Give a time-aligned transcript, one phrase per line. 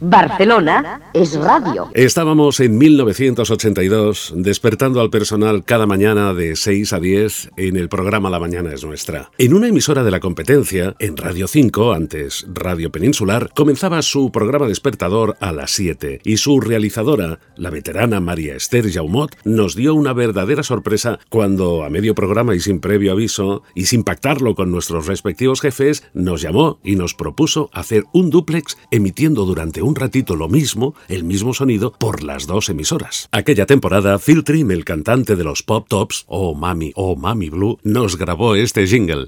[0.00, 1.90] Barcelona es radio.
[1.92, 8.30] Estábamos en 1982 despertando al personal cada mañana de 6 a 10 en el programa
[8.30, 9.30] La Mañana es Nuestra.
[9.36, 14.66] En una emisora de la competencia, en Radio 5, antes Radio Peninsular, comenzaba su programa
[14.66, 20.14] despertador a las 7 y su realizadora, la veterana María Esther Jaumot, nos dio una
[20.14, 25.06] verdadera sorpresa cuando, a medio programa y sin previo aviso, y sin pactarlo con nuestros
[25.06, 30.36] respectivos jefes, nos llamó y nos propuso hacer un duplex emitiendo durante un un ratito
[30.36, 33.28] lo mismo, el mismo sonido, por las dos emisoras.
[33.32, 37.78] Aquella temporada, Phil Trim, el cantante de los Pop Tops, oh Mami oh Mami Blue,
[37.82, 39.26] nos grabó este jingle.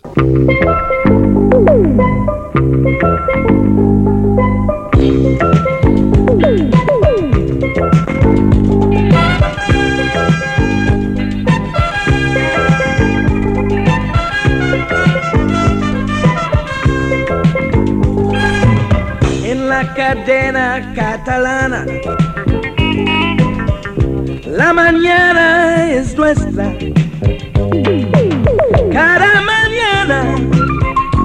[26.34, 26.74] Nuestra.
[28.92, 30.34] Cada mañana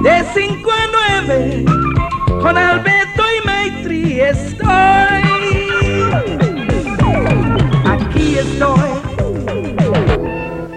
[0.02, 0.86] de 5 a
[1.26, 1.64] 9
[2.42, 4.68] con Alberto y Maitri estoy.
[7.86, 8.87] Aquí estoy.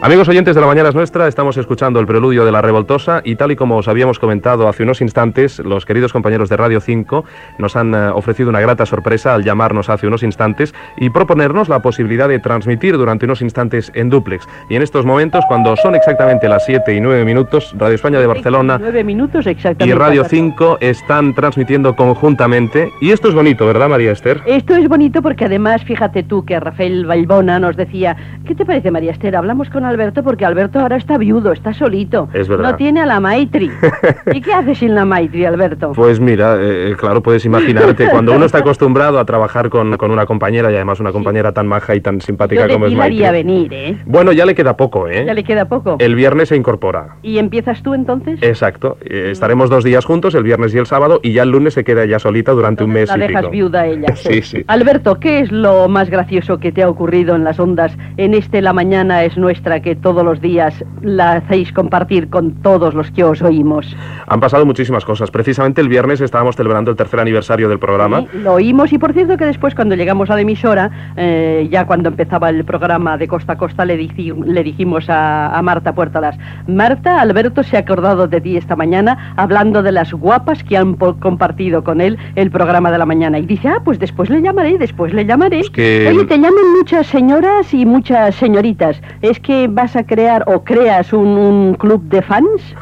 [0.04, 3.36] Amigos oyentes de la Mañana es Nuestra, estamos escuchando el preludio de la revoltosa y
[3.36, 7.24] tal y como os habíamos comentado hace unos instantes, los queridos compañeros de Radio 5
[7.60, 11.84] nos han eh, ofrecido una grata sorpresa al llamarnos hace unos instantes y proponernos la
[11.84, 14.48] posibilidad de transmitir durante unos instantes en duplex.
[14.72, 18.26] Y en estos momentos, cuando son exactamente las 7 y 9 minutos, Radio España de
[18.26, 22.90] Barcelona minutos y Radio 5 están transmitiendo conjuntamente.
[23.02, 24.42] Y esto es bonito, ¿verdad, María Esther?
[24.48, 28.90] Esto es bonito porque además, fíjate tú que Rafael Balbona nos decía, ¿qué te parece,
[28.90, 29.36] María Esther?
[29.36, 32.30] Hablamos con Alberto porque Alberto ahora está viudo, está solito.
[32.34, 32.72] Es verdad.
[32.72, 33.72] No tiene a la Maitri.
[34.34, 35.92] ¿Y qué hace sin la Maitri, Alberto?
[35.94, 40.12] Pues mira, eh, eh, claro, puedes imaginarte, cuando uno está acostumbrado a trabajar con, con
[40.12, 43.30] una compañera y además una compañera tan maja y tan simpática como es Maitri.
[43.32, 43.98] venir, ¿eh?
[44.06, 45.26] Bueno, ya le queda poco, ¿eh?
[45.26, 45.98] Ya le queda poco.
[46.00, 47.18] El viernes se incorpora.
[47.22, 48.42] ¿Y empiezas tú entonces?
[48.42, 48.98] Exacto.
[49.04, 51.84] Eh, estaremos dos días juntos, el viernes y el sábado, y ya el lunes se
[51.84, 54.08] queda ya solita durante un mes la dejas viuda ella.
[54.16, 54.64] sí, sí.
[54.68, 58.62] Alberto, ¿qué es lo más gracioso que te ha ocurrido en las ondas en este
[58.62, 63.24] La Mañana es Nuestra que todos los días la hacéis compartir con todos los que
[63.24, 63.96] os oímos.
[64.28, 65.32] Han pasado muchísimas cosas.
[65.32, 68.26] Precisamente el viernes estábamos celebrando el tercer aniversario del programa.
[68.34, 72.10] lo oímos y por cierto que después cuando llegamos a la emisora, eh, ya cuando
[72.10, 76.38] empezaba el programa de Costa a Costa, le, le dijimos a, Marta Puertalas,
[76.68, 80.96] Marta, Alberto se ha acordado de ti esta mañana hablando de las guapas que han
[80.96, 83.40] compartido con él el programa de la mañana.
[83.40, 85.62] Y dice, ah, pues después le llamaré, después le llamaré.
[85.74, 89.02] Pues Oye, te llaman muchas señoras y muchas señoritas.
[89.22, 92.76] ¿Es que vas a crear o creas un, club de fans?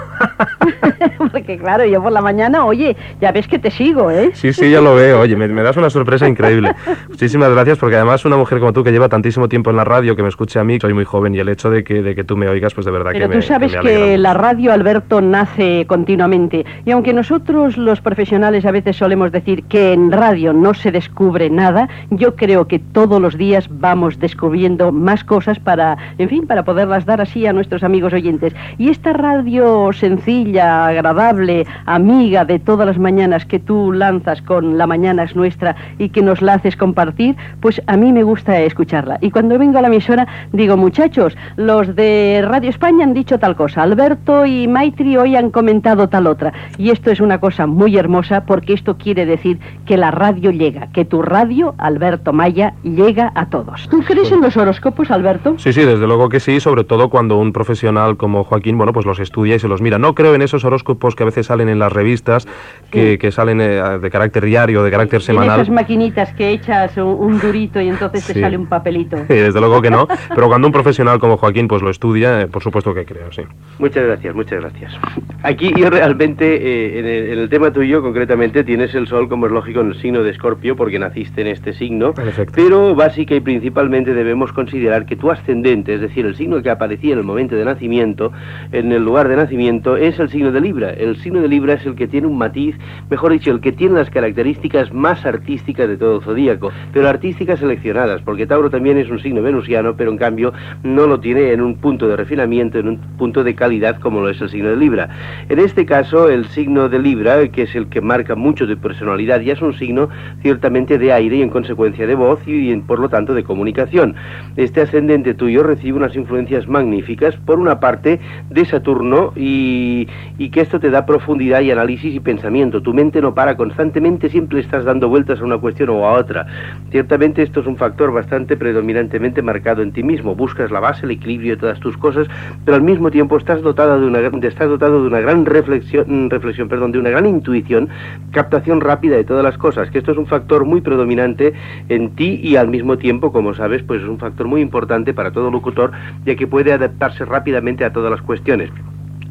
[1.31, 4.31] Porque claro, yo por la mañana, oye, ya ves que te sigo, ¿eh?
[4.33, 5.21] Sí, sí, ya lo veo.
[5.21, 6.75] Oye, me, das una sorpresa increíble.
[7.07, 10.15] Muchísimas gracias porque además una mujer como tú que lleva tantísimo tiempo en la radio,
[10.15, 12.23] que me escuche a mí, soy muy joven y el hecho de que, de que
[12.23, 15.85] tú me oigas, pues de verdad que me tú sabes que, la radio, Alberto, nace
[15.87, 16.65] continuamente.
[16.85, 21.49] Y aunque nosotros los profesionales a veces solemos decir que en radio no se descubre
[21.49, 26.63] nada, yo creo que todos los días vamos descubriendo más cosas para, en fin, para
[26.79, 28.53] poderlas dar así a nuestros amigos oyentes.
[28.77, 34.87] Y esta radio sencilla, agradable, amiga de todas las mañanas que tú lanzas con La
[34.87, 39.17] Mañana es Nuestra y que nos la haces compartir, pues a mí me gusta escucharla.
[39.19, 43.57] Y cuando vengo a la emisora digo, muchachos, los de Radio España han dicho tal
[43.57, 46.53] cosa, Alberto y Maitri hoy han comentado tal otra.
[46.77, 50.87] Y esto es una cosa muy hermosa porque esto quiere decir que la radio llega,
[50.93, 53.89] que tu radio, Alberto Maya, llega a todos.
[53.89, 55.55] ¿Tú crees en los horóscopos, Alberto?
[55.57, 59.03] Sí, sí, desde luego que sí, sobre todo cuando un profesional como Joaquín, bueno, pues
[59.03, 59.97] los estudia y se los mira.
[59.97, 62.47] No creo en esos horóscopos que a veces salen en las revistas,
[62.91, 65.61] que, que salen eh, de carácter diario, de carácter semanal.
[65.61, 69.17] esas maquinitas que echas un, durito y entonces te sale un papelito.
[69.27, 72.61] desde luego que no, pero cuando un profesional como Joaquín pues lo estudia, eh, por
[72.61, 73.41] supuesto que creo, sí.
[73.79, 74.93] Muchas gracias, muchas gracias.
[75.41, 79.81] Aquí yo realmente, eh, en, el, tema tuyo concretamente, tienes el sol como es lógico
[79.81, 82.13] en el signo de Escorpio, porque naciste en este signo,
[82.53, 87.13] pero básica y principalmente debemos considerar que tu ascendente, es decir, el signo que aparecía
[87.13, 88.31] en el momento de nacimiento,
[88.71, 90.91] en el lugar de nacimiento, es el signo de Libra.
[90.91, 92.75] El signo de Libra es el que tiene un matiz,
[93.09, 97.59] mejor dicho, el que tiene las características más artísticas de todo el zodíaco, pero artísticas
[97.59, 100.53] seleccionadas, porque Tauro también es un signo venusiano, pero en cambio
[100.83, 104.29] no lo tiene en un punto de refinamiento, en un punto de calidad como lo
[104.29, 105.09] es el signo de Libra.
[105.49, 109.41] En este caso, el signo de Libra, que es el que marca mucho de personalidad,
[109.41, 110.09] ya es un signo
[110.41, 114.15] ciertamente de aire y en consecuencia de voz y por lo tanto de comunicación.
[114.55, 118.19] Este ascendente tuyo recibe unas influencias magníficas por una parte
[118.49, 119.89] de Saturno y
[120.37, 122.81] y, que esto te da profundidad y análisis y pensamiento.
[122.81, 126.45] Tu mente no para constantemente, siempre estás dando vueltas a una cuestión o a otra.
[126.91, 130.35] Ciertamente esto es un factor bastante predominantemente marcado en ti mismo.
[130.35, 132.27] Buscas la base, el equilibrio de todas tus cosas,
[132.65, 136.69] pero al mismo tiempo estás dotado de una, estás dotado de una gran reflexión, reflexión
[136.69, 137.89] perdón, de una gran intuición,
[138.31, 141.53] captación rápida de todas las cosas, que esto es un factor muy predominante
[141.89, 145.31] en ti y al mismo tiempo, como sabes, pues es un factor muy importante para
[145.31, 145.91] todo locutor,
[146.29, 148.69] ya que puede adaptarse rápidamente a todas las cuestiones.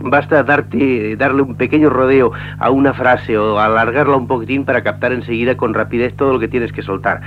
[0.00, 5.12] Basta darte, darle un pequeño rodeo a una frase o alargarla un poquitín para captar
[5.12, 7.20] enseguida con rapidez todo lo que tienes que soltar.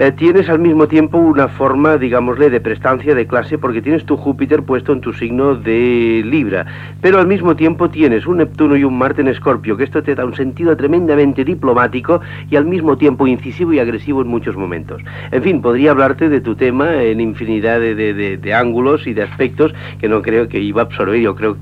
[0.00, 4.16] Eh, tienes al mismo tiempo una forma, digámosle, de prestancia de clase porque tienes tu
[4.16, 6.66] Júpiter puesto en tu signo de Libra,
[7.00, 10.14] pero al mismo tiempo tienes un Neptuno y un Marte en Escorpio, que esto te
[10.14, 15.02] da un sentido tremendamente diplomático y al mismo tiempo incisivo y agresivo en muchos momentos.
[15.32, 20.08] En fin, podría hablarte de tu tema en infinidad de, ángulos y de aspectos que
[20.08, 21.56] no creo que iba a absorber, yo creo,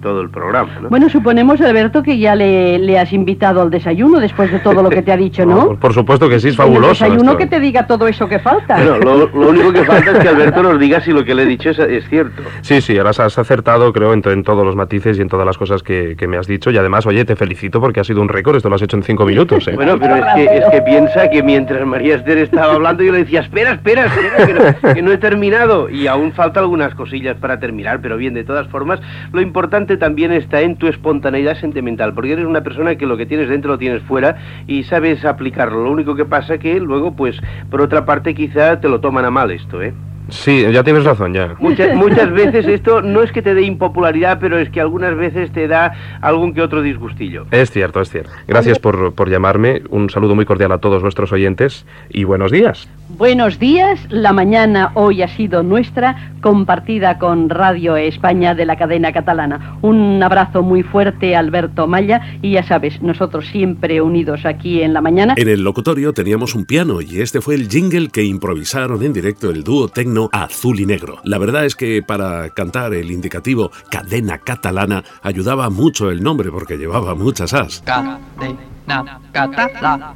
[0.00, 0.70] todo el programa.
[0.88, 5.02] Bueno, suponemos, Alberto, que ya le, has invitado al desayuno después de todo lo que
[5.02, 5.76] te ha dicho, ¿no?
[5.78, 7.04] por supuesto que sí, es fabuloso.
[7.04, 8.76] El desayuno que te diga todo eso que falta.
[8.76, 11.46] Bueno, lo, único que falta es que Alberto nos diga si lo que le he
[11.46, 12.42] dicho es, cierto.
[12.62, 15.58] Sí, sí, ahora has acertado, creo, en, en, todos los matices y en todas las
[15.58, 16.70] cosas que, me has dicho.
[16.70, 19.02] Y además, oye, te felicito porque ha sido un récord, esto lo has hecho en
[19.02, 19.66] cinco minutos.
[19.68, 19.72] ¿eh?
[19.74, 23.18] Bueno, pero es que, es que piensa que mientras María Esther estaba hablando, yo le
[23.18, 25.90] decía, espera, espera, espera, que no, he terminado.
[25.90, 29.00] Y aún falta algunas cosillas para terminar, pero bien, de todas formas,
[29.32, 33.26] lo importante también está en tu espontaneidad sentimental, porque eres una persona que lo que
[33.26, 34.36] tienes dentro lo tienes fuera
[34.66, 35.84] y sabes aplicarlo.
[35.84, 37.40] Lo único que pasa que luego, pues,
[37.70, 39.94] por otra parte, quizá te lo toman a mal esto, ¿eh?
[40.32, 41.54] Sí, ya tienes razón, ya.
[41.58, 45.52] Muchas, muchas veces esto no es que te dé impopularidad, pero es que algunas veces
[45.52, 47.46] te da algún que otro disgustillo.
[47.50, 48.30] Es cierto, es cierto.
[48.48, 49.82] Gracias por, por llamarme.
[49.90, 52.88] Un saludo muy cordial a todos nuestros oyentes y buenos días.
[53.18, 54.00] Buenos días.
[54.08, 59.76] La mañana hoy ha sido nuestra, compartida con Radio España de la cadena catalana.
[59.82, 65.02] Un abrazo muy fuerte, Alberto Maya, y ya sabes, nosotros siempre unidos aquí en la
[65.02, 65.34] mañana.
[65.36, 69.50] En el locutorio teníamos un piano y este fue el jingle que improvisaron en directo
[69.50, 69.88] el dúo
[70.28, 71.18] técnico azul y negro.
[71.24, 76.76] La verdad es que para cantar el indicativo cadena catalana ayudaba mucho el nombre porque
[76.76, 77.82] llevaba muchas as.
[77.82, 80.14] Cadena catalana.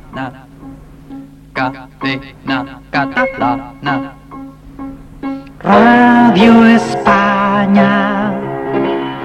[1.52, 4.12] Cadena catalana.
[5.60, 8.32] Radio España.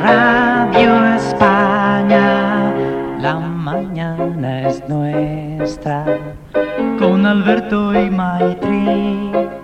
[0.01, 2.73] Radio España.
[3.19, 6.05] La mañana es nuestra.
[6.97, 9.60] Con Alberto y Maitri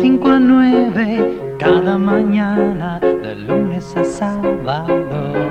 [0.00, 5.47] 5 a 9 cada mañana, de lunes a sábado.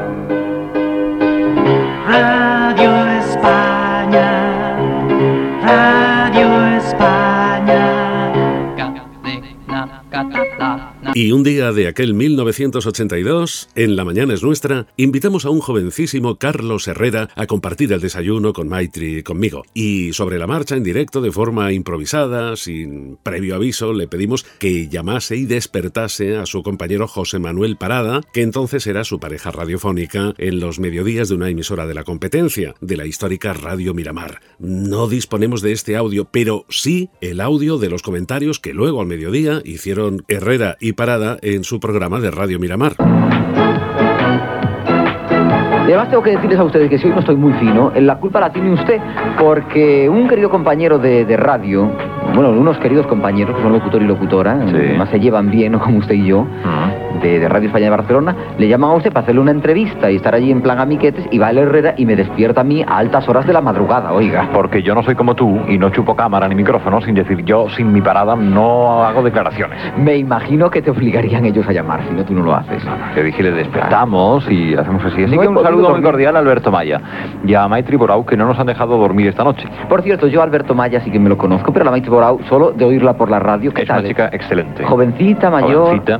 [11.20, 16.38] Y un día de aquel 1982, en La Mañana es Nuestra, invitamos a un jovencísimo
[16.38, 19.64] Carlos Herrera a compartir el desayuno con Maitri y conmigo.
[19.74, 24.90] Y sobre la marcha, en directo, de forma improvisada, sin previo aviso, le pedimos que
[24.90, 30.36] llamase y despertase a su compañero José Manuel Parada, que entonces era su pareja radiofónica
[30.38, 34.42] en los mediodías de una emisora de la competencia, de la histórica Radio Miramar.
[34.60, 39.08] No disponemos de este audio, pero sí el audio de los comentarios que luego al
[39.08, 41.07] mediodía hicieron Herrera y Parada
[41.42, 42.92] en su programa de Radio Miramar.
[45.88, 48.18] Y además tengo que decirles a ustedes que si hoy no estoy muy fino, la
[48.18, 49.00] culpa la tiene usted,
[49.40, 51.90] porque un querido compañero de, radio,
[52.36, 54.56] bueno, unos queridos compañeros, que son locutor y locutora,
[54.98, 56.46] más se llevan bien, como usted y yo,
[57.22, 60.36] de, Radio España de Barcelona, le llaman a usted para hacerle una entrevista y estar
[60.36, 63.28] allí en plan amiquetes y va el Herrera y me despierta a mí a altas
[63.28, 64.50] horas de la madrugada, oiga.
[64.54, 67.68] Porque yo no soy como tú y no chupo cámara ni micrófono sin decir yo
[67.70, 69.80] sin mi parada no hago declaraciones.
[69.98, 72.84] Me imagino que te obligarían ellos a llamar, si no tú no lo haces.
[73.14, 75.24] que dije, le despertamos y hacemos así.
[75.24, 77.02] Así que un saludo muy cordial a Alberto Maya
[77.46, 79.68] y a Maitri Borau que no nos han dejado dormir esta noche.
[79.90, 82.40] Por cierto, yo Alberto Maya sí que me lo conozco, pero a la Maitri Borau
[82.50, 83.74] solo de oírla por la radio.
[83.74, 84.84] ¿qué es una chica excelente.
[84.84, 85.88] Jovencita, mayor.
[85.88, 86.20] Jovencita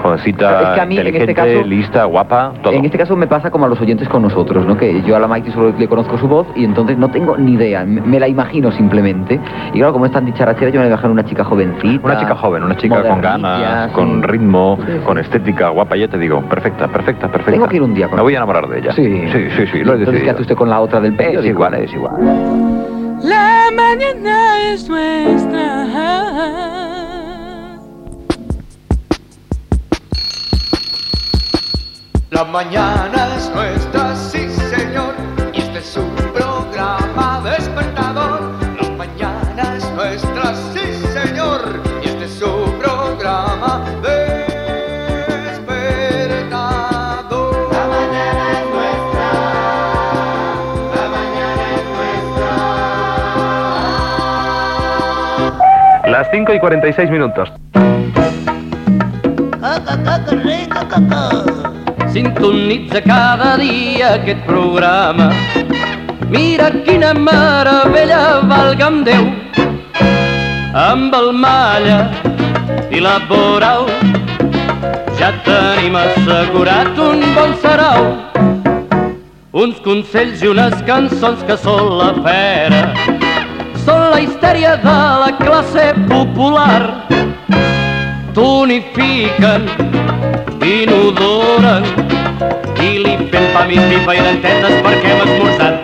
[0.00, 2.72] jovencita, es que a mí, en este caso, lista, guapa, todo.
[2.72, 4.76] En este caso me pasa como a los oyentes con nosotros, ¿no?
[4.76, 7.52] Que yo a la Maite solo le conozco su voz y entonces no tengo ni
[7.52, 9.40] idea, me, la imagino simplemente.
[9.72, 12.04] Y claro, como es tan dicharachera, yo me voy a dejar una chica jovencita.
[12.04, 16.40] Una chica joven, una chica con ganas, con ritmo, con estética, guapa, ya te digo,
[16.42, 17.52] perfecta, perfecta, perfecta.
[17.52, 18.92] Tengo que ir un día con Me voy a enamorar de ella.
[18.92, 21.40] Sí, sí, sí, sí lo he Entonces, ¿qué hace usted con la otra del pelo?
[21.40, 22.14] Es igual, es igual.
[23.22, 26.79] La mañana es nuestra.
[32.40, 35.14] Las mañanas nuestras, sí señor,
[35.52, 38.52] y este es su programa despertador.
[38.80, 40.80] Las mañanas nuestras, sí
[41.12, 45.68] señor, y este es su programa despertador.
[47.72, 49.32] La mañana es nuestra,
[50.96, 51.84] la mañana es
[56.00, 56.10] nuestra.
[56.10, 57.52] Las 5 y 46 minutos.
[59.60, 61.59] Coco, coco, rico, coco.
[62.12, 65.30] Sintonitza cada dia aquest programa.
[66.28, 69.28] Mira quina meravella, valga'm Déu,
[70.74, 72.00] amb el malla
[72.90, 73.86] i la boral
[75.18, 78.06] ja tenim assegurat un bon sarau.
[79.52, 82.82] Uns consells i unes cançons que són la fera,
[83.84, 87.06] són la histèria de la classe popular.
[88.34, 89.66] Tonifiquen,
[90.64, 91.84] inodoren
[92.80, 95.74] i li fem pam i pipa i dentetes perquè hem esmorzat.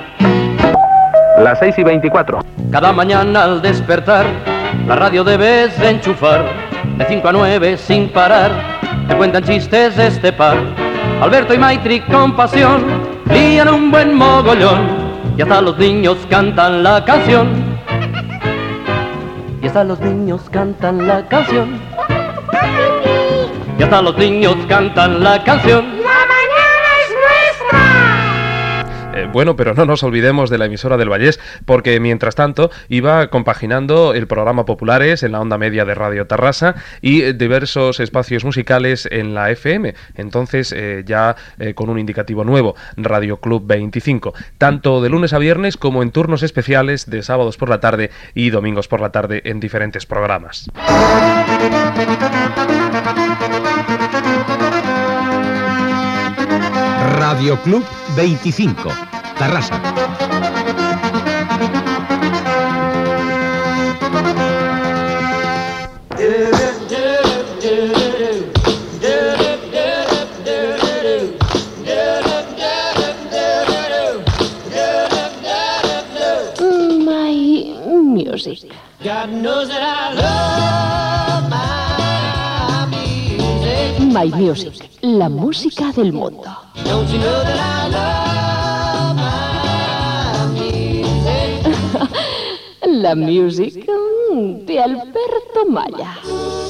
[1.45, 2.40] Las 6 y 24.
[2.71, 4.26] Cada mañana al despertar,
[4.87, 6.45] la radio debes enchufar,
[6.99, 8.50] de 5 a 9 sin parar,
[9.09, 10.56] te cuentan chistes de este par.
[11.21, 12.85] Alberto y Maitri con pasión,
[13.30, 14.88] lían un buen mogollón,
[15.37, 17.49] y hasta los niños cantan la canción.
[19.62, 21.86] Y hasta los niños cantan la canción.
[23.78, 26.06] Y hasta los niños cantan la canción.
[29.16, 33.28] Eh, bueno, pero no nos olvidemos de la emisora del Vallés, porque mientras tanto iba
[33.28, 39.09] compaginando el programa Populares en la onda media de Radio Tarrasa y diversos espacios musicales
[39.11, 39.95] en la FM.
[40.16, 45.38] Entonces, eh, ya eh, con un indicativo nuevo, Radio Club 25, tanto de lunes a
[45.38, 49.40] viernes como en turnos especiales de sábados por la tarde y domingos por la tarde
[49.47, 50.68] en diferentes programas.
[57.37, 58.88] Radio Club 25,
[59.37, 59.76] Tarrasa.
[77.05, 77.33] My
[77.93, 78.73] music.
[79.05, 84.00] God knows that I love my music.
[84.11, 84.88] My music.
[85.02, 86.65] La música del mundo.
[86.85, 88.16] Don't you know that I love?
[93.02, 96.65] La music mm, de Alberto Maya.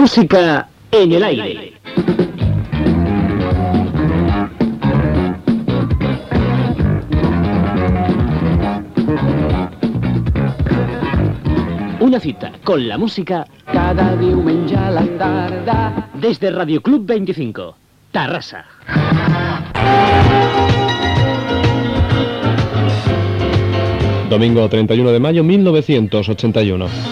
[0.00, 1.72] Música en el aire.
[11.98, 17.76] Una cita con la música cada diumenge a la tarda desde Radio Club 25,
[18.12, 18.66] Tarrasa.
[24.30, 27.07] Domingo 31 de mayo 1981.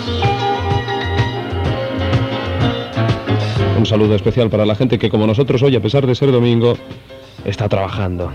[3.77, 6.77] Un saludo especial para la gente que como nosotros hoy, a pesar de ser domingo,
[7.45, 8.31] está trabajando.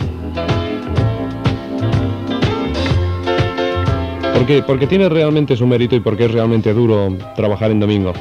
[4.33, 8.13] Porque, porque tiene realmente su mérito y porque es realmente duro trabajar en domingo.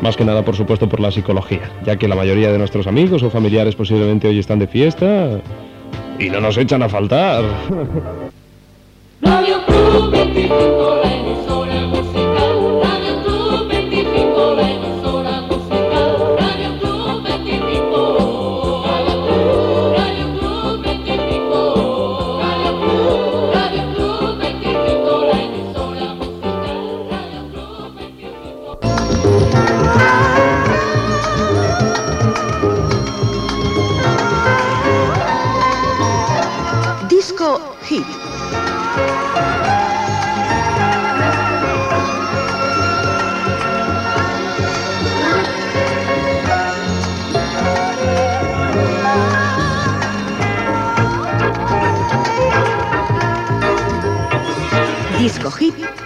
[0.00, 3.22] Más que nada, por supuesto, por la psicología, ya que la mayoría de nuestros amigos
[3.22, 5.40] o familiares posiblemente hoy están de fiesta
[6.18, 7.44] y no nos echan a faltar.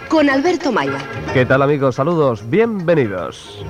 [0.09, 0.99] Con Alberto Maya.
[1.35, 1.97] ¿Qué tal amigos?
[1.97, 3.63] Saludos, bienvenidos.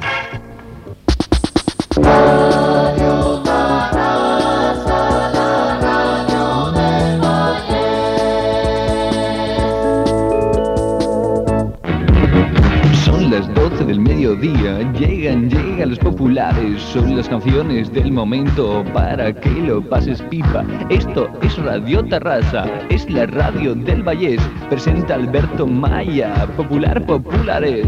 [16.37, 20.67] Populares, son las canciones del momento para que lo pases pipa.
[20.91, 27.87] Esto es Radio Tarrasa, es la radio del Vallés, presenta Alberto Maya, Popular Populares.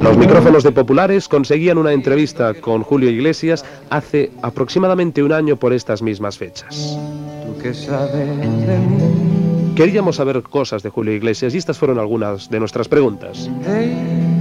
[0.00, 5.72] Los micrófonos de Populares conseguían una entrevista con Julio Iglesias hace aproximadamente un año por
[5.72, 6.98] estas mismas fechas.
[7.46, 9.74] ¿Tú qué sabes de mí?
[9.76, 13.48] Queríamos saber cosas de Julio Iglesias y estas fueron algunas de nuestras preguntas.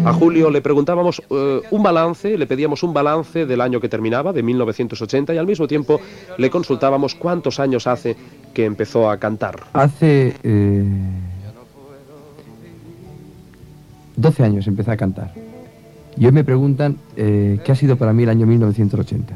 [0.06, 4.34] A Julio le preguntábamos eh, un balance, le pedíamos un balance del año que terminaba,
[4.34, 6.00] de 1980, y al mismo tiempo
[6.38, 8.16] le consultábamos cuántos años hace
[8.54, 9.64] que empezó a cantar.
[9.74, 10.84] Hace eh,
[14.16, 15.34] 12 años empecé a cantar.
[16.18, 19.34] Y hoy me preguntan eh, qué ha sido para mí el año 1980.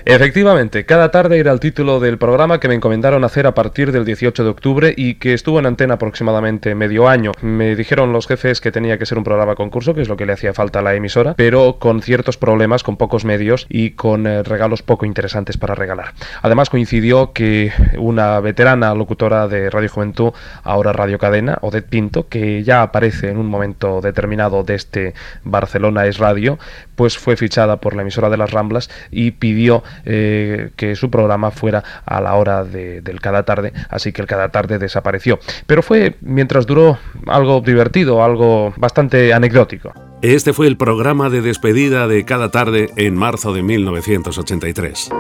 [0.09, 4.05] Efectivamente, cada tarde era el título del programa que me encomendaron hacer a partir del
[4.05, 7.33] 18 de octubre y que estuvo en antena aproximadamente medio año.
[7.43, 10.25] Me dijeron los jefes que tenía que ser un programa concurso, que es lo que
[10.25, 14.29] le hacía falta a la emisora, pero con ciertos problemas, con pocos medios y con
[14.29, 16.15] eh, regalos poco interesantes para regalar.
[16.41, 22.63] Además coincidió que una veterana locutora de Radio Juventud, ahora Radio Cadena, Odette Pinto, que
[22.63, 26.61] ya aparece en un momento determinado de este Barcelona es Radio,
[26.95, 31.51] pues fue fichada por la emisora de las Ramblas y pidió eh, que su programa
[31.51, 35.39] fuera a la hora de- del cada tarde, así que el cada tarde desapareció.
[35.67, 39.93] Pero fue mientras duró algo divertido, algo bastante anecdótico.
[40.23, 45.11] Este fue el programa de despedida de Cada Tarde en marzo de 1983.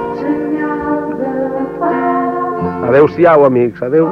[2.89, 4.07] Adeu-siau, amics, adeu.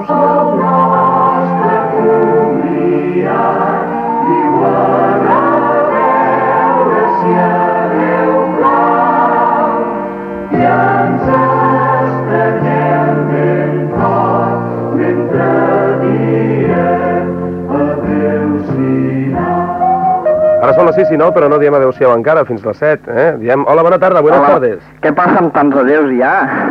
[20.65, 23.25] Ara són les 6 i 9, però no diem adeu-siau encara, fins les 7, eh?
[23.43, 24.55] Diem hola, bona tarda, buenas Hola.
[24.55, 24.85] tardes.
[25.05, 26.31] Què passa amb tants adeus ja?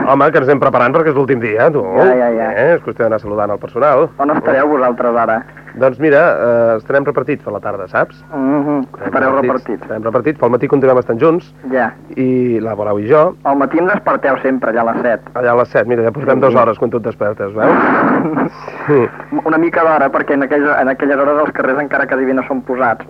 [0.10, 1.84] Home, que ens anem preparant perquè és l'últim dia, tu.
[1.99, 2.47] Ja, ja, ja.
[2.58, 2.71] Eh?
[2.79, 4.08] És qüestió d'anar saludant el personal.
[4.17, 5.43] On estareu vosaltres ara?
[5.77, 8.23] Doncs mira, eh, estarem repartits per la tarda, saps?
[8.34, 9.06] Mm -hmm.
[9.06, 9.82] Estareu repartits.
[9.82, 11.93] Estarem repartits, pel matí continuem estant junts, Ja.
[12.15, 15.21] i la Bolau i jo, Al matí em desperteu sempre, allà a les 7.
[15.34, 18.51] allà a les 7, mira, ja portem dues hores quan tu et despertes, veus?
[18.88, 19.10] Sí.
[19.45, 22.62] Una mica d'hora, perquè en aquelles, en aquelles hores els carrers encara bé no són
[22.62, 23.06] posats.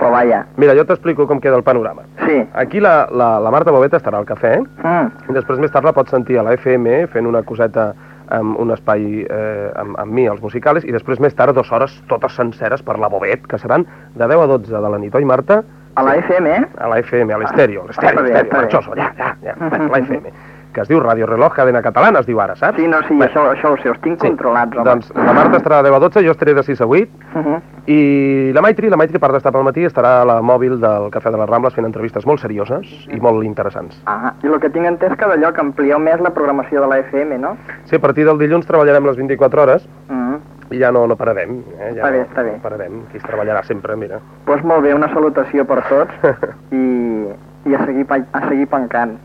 [0.00, 0.44] Però vaja.
[0.56, 2.02] Mira, jo t'explico com queda el panorama.
[2.24, 2.38] Sí.
[2.56, 5.10] Aquí la, la, la Marta Bobeta estarà al cafè, Mm.
[5.28, 7.90] i després més tard la pots sentir a la FM fent una coseta
[8.30, 11.96] amb un espai eh, amb, amb mi, els musicals, i després més tard dues hores
[12.08, 13.84] totes senceres per la Bobet, que seran
[14.14, 15.60] de 10 a 12 de la nit, oi Marta?
[15.98, 16.52] A la FM?
[16.78, 19.56] A la FM, a l'estèreo, a l'estèreo, bé, l'estèreo, marxoso, ja, ja, ja,
[19.90, 20.30] la FM,
[20.72, 22.76] que es diu Radio Reloj Cadena Catalana, es diu ara, saps?
[22.78, 24.84] Sí, no, sí, això, això ho sé, els tinc controlats, home.
[24.84, 27.42] Doncs la Marta estarà de 10 a 12, jo estaré de 6 a 8, Uh
[27.44, 27.60] -huh.
[27.86, 31.10] i la Maitri, la Maitri, a part d'estar pel matí, estarà a la mòbil del
[31.10, 34.00] Cafè de les Rambles fent entrevistes molt serioses i molt interessants.
[34.06, 36.98] Ah, i el que tinc entès que d'allò que amplieu més la programació de la
[36.98, 37.56] FM, no?
[37.84, 40.36] Sí, a partir del dilluns treballarem les 24 hores Mm.
[40.70, 41.62] i ja no, no pararem.
[41.80, 41.94] Eh?
[41.96, 42.52] Ja Està bé, està bé.
[42.52, 44.14] No pararem, aquí es treballarà sempre, mira.
[44.20, 46.12] Doncs pues molt bé, una salutació per tots
[46.70, 47.26] i,
[47.66, 49.18] i a, seguir, a seguir pencant.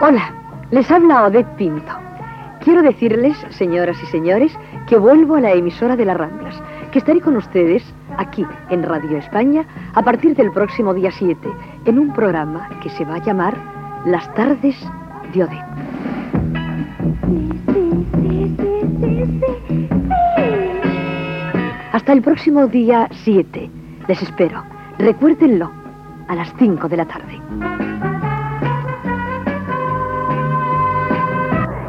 [0.00, 0.32] Hola,
[0.70, 1.92] les habla Odette Pinto.
[2.62, 7.20] quiero decirles, señoras y señores, que vuelvo a la emisora de las Ramblas, que estaré
[7.20, 7.82] con ustedes
[8.16, 11.48] aquí en Radio España a partir del próximo día 7,
[11.86, 13.56] en un programa que se va a llamar
[14.06, 14.76] Las tardes
[15.32, 15.87] de Odette.
[21.98, 23.68] Hasta el próximo día 7.
[24.06, 24.62] Les espero.
[24.98, 25.68] Recuérdenlo,
[26.28, 27.42] a las 5 de la tarde.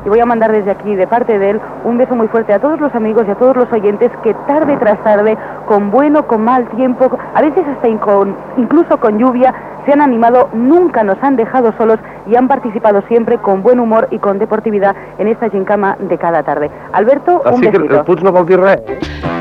[0.03, 2.59] Y voy a mandar desde aquí, de parte de él, un beso muy fuerte a
[2.59, 5.37] todos los amigos y a todos los oyentes que tarde tras tarde,
[5.69, 9.53] con bueno, con mal tiempo, a veces hasta incon- incluso con lluvia,
[9.85, 14.07] se han animado, nunca nos han dejado solos y han participado siempre con buen humor
[14.09, 16.71] y con deportividad en esta gincama de cada tarde.
[16.91, 17.99] Alberto, un Així que besito.
[17.99, 18.81] el Puig no vol dir res.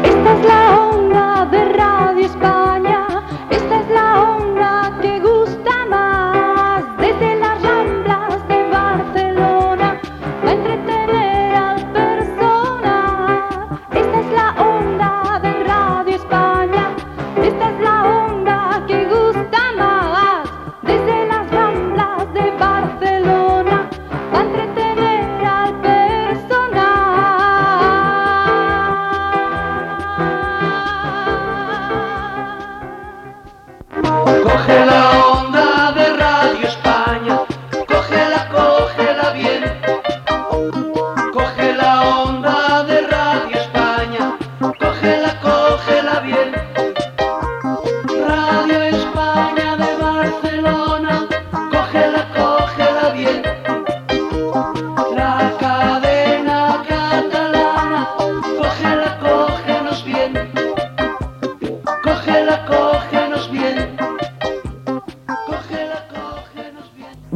[0.04, 0.60] Esta es la
[0.92, 2.57] onda de Radio España,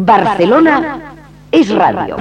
[0.05, 1.01] Barcelona
[1.53, 2.17] es radio.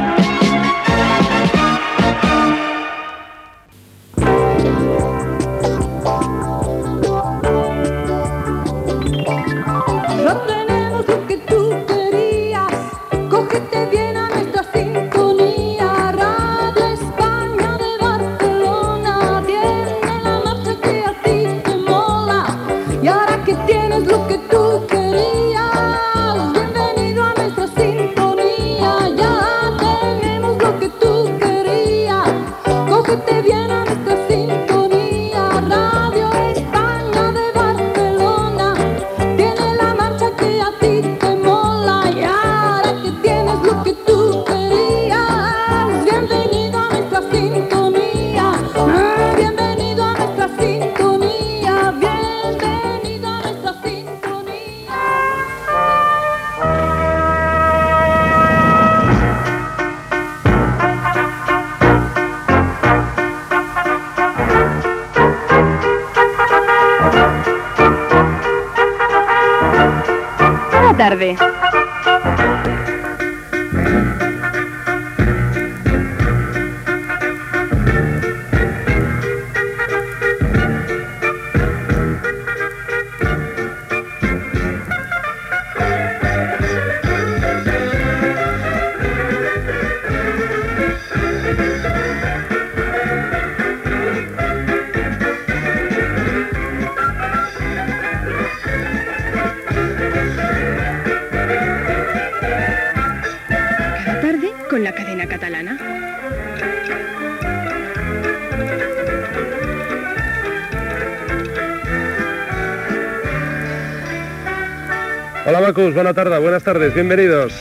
[115.72, 117.54] Marcus, buena tarde, buenas tardes, bienvenidos.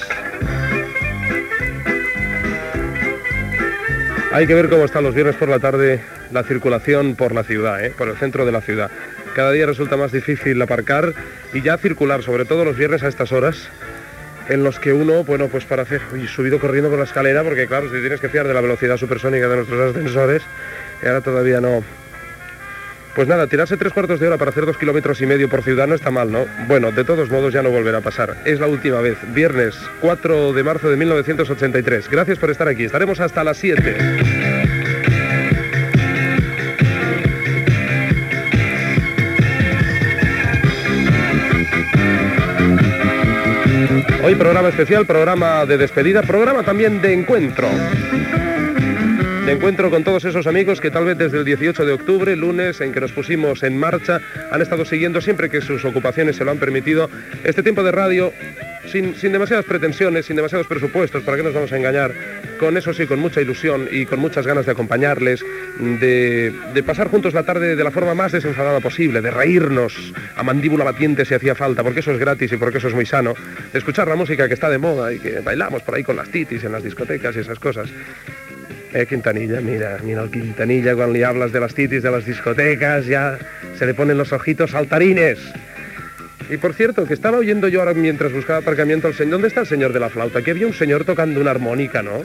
[4.33, 6.01] Hay que ver cómo están los viernes por la tarde
[6.33, 7.95] la circulación por la ciudad, ¿eh?
[7.97, 8.91] por el centro de la ciudad.
[9.37, 11.15] Cada día resulta más difícil aparcar
[11.55, 13.69] y ya circular, sobre todo los viernes a estas horas,
[14.49, 17.95] en los que uno, bueno, pues para hacer, subido corriendo por la escalera, porque claro,
[17.95, 20.43] si tienes que fiar de la velocidad supersónica de nuestros ascensores,
[21.01, 21.85] y ahora todavía no.
[23.15, 25.87] Pues nada, tirarse tres cuartos de hora para hacer dos kilómetros y medio por ciudad
[25.87, 26.47] no está mal, ¿no?
[26.69, 28.37] Bueno, de todos modos ya no volverá a pasar.
[28.45, 32.09] Es la última vez, viernes 4 de marzo de 1983.
[32.09, 33.97] Gracias por estar aquí, estaremos hasta las 7.
[44.23, 47.69] Hoy programa especial, programa de despedida, programa también de encuentro.
[49.51, 52.93] Encuentro con todos esos amigos que tal vez desde el 18 de octubre, lunes en
[52.93, 54.21] que nos pusimos en marcha,
[54.53, 57.11] han estado siguiendo siempre que sus ocupaciones se lo han permitido
[57.43, 58.33] este tiempo de radio
[58.87, 62.13] sin, sin demasiadas pretensiones, sin demasiados presupuestos, ¿para qué nos vamos a engañar?
[62.61, 65.45] Con eso sí, con mucha ilusión y con muchas ganas de acompañarles,
[65.81, 70.45] de, de pasar juntos la tarde de la forma más desenfadada posible, de reírnos a
[70.45, 73.35] mandíbula batiente si hacía falta, porque eso es gratis y porque eso es muy sano,
[73.73, 76.29] de escuchar la música que está de moda y que bailamos por ahí con las
[76.29, 77.91] titis en las discotecas y esas cosas.
[78.93, 83.07] Eh, Quintanilla, mira, mira el Quintanilla cuando le hablas de las titis, de las discotecas,
[83.07, 83.39] ya
[83.79, 85.39] se le ponen los ojitos saltarines.
[86.51, 89.33] Y por cierto, que estaba oyendo yo ahora mientras buscaba aparcamiento al señor.
[89.33, 90.43] ¿Dónde está el señor de la flauta?
[90.43, 92.25] Que había un señor tocando una armónica, ¿no?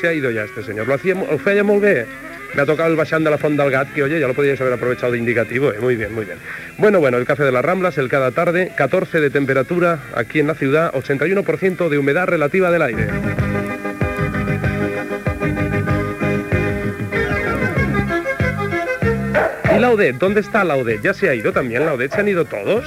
[0.00, 0.88] Se ha ido ya este señor.
[0.88, 2.06] Lo hacía, ho feia molt bé.
[2.54, 4.74] Me ha tocado el baixant de la Font del que oye, ya lo podíais haber
[4.74, 5.78] aprovechado de indicativo, ¿eh?
[5.80, 6.38] Muy bien, muy bien.
[6.76, 10.48] Bueno, bueno, el café de las Ramblas, el cada tarde, 14 de temperatura aquí en
[10.48, 13.06] la ciudad, 81% de humedad relativa del aire.
[19.82, 20.16] La ODET?
[20.16, 21.02] ¿Dónde está la ODET?
[21.02, 22.14] ¿Ya se ha ido también la ODET?
[22.14, 22.84] ¿Se han ido todos?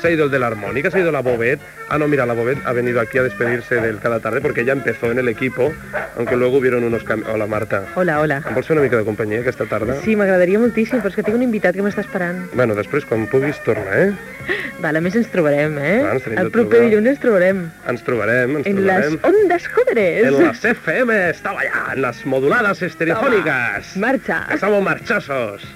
[0.00, 1.58] Se ha ido el de la armónica, se ha ido la Bobet.
[1.88, 4.72] Ah, no, mira, la Bobet ha venido aquí a despedirse del cada tarde porque ella
[4.72, 5.72] empezó en el equipo,
[6.16, 7.28] aunque luego hubieron unos cambios.
[7.34, 7.82] Hola, Marta.
[7.96, 8.36] Hola, hola.
[8.46, 9.96] Em vols fer una mica de companyia aquesta tarda?
[10.04, 12.44] Sí, m'agradaria moltíssim, però és que tinc un invitat que m'està esperant.
[12.54, 14.12] Bueno, després, quan puguis, torna, eh?
[14.84, 15.98] Vale, a més ens trobarem, eh?
[16.04, 16.84] Clar, ens El proper trobar.
[16.86, 17.64] dilluns ens trobarem.
[17.90, 19.18] Ens trobarem, ens En les trobarem.
[19.34, 19.68] ondes.
[19.98, 23.96] En las FM, estava allà, en les modulades estereofòniques.
[23.98, 24.44] Marxa.
[24.52, 25.66] Que som marxosos.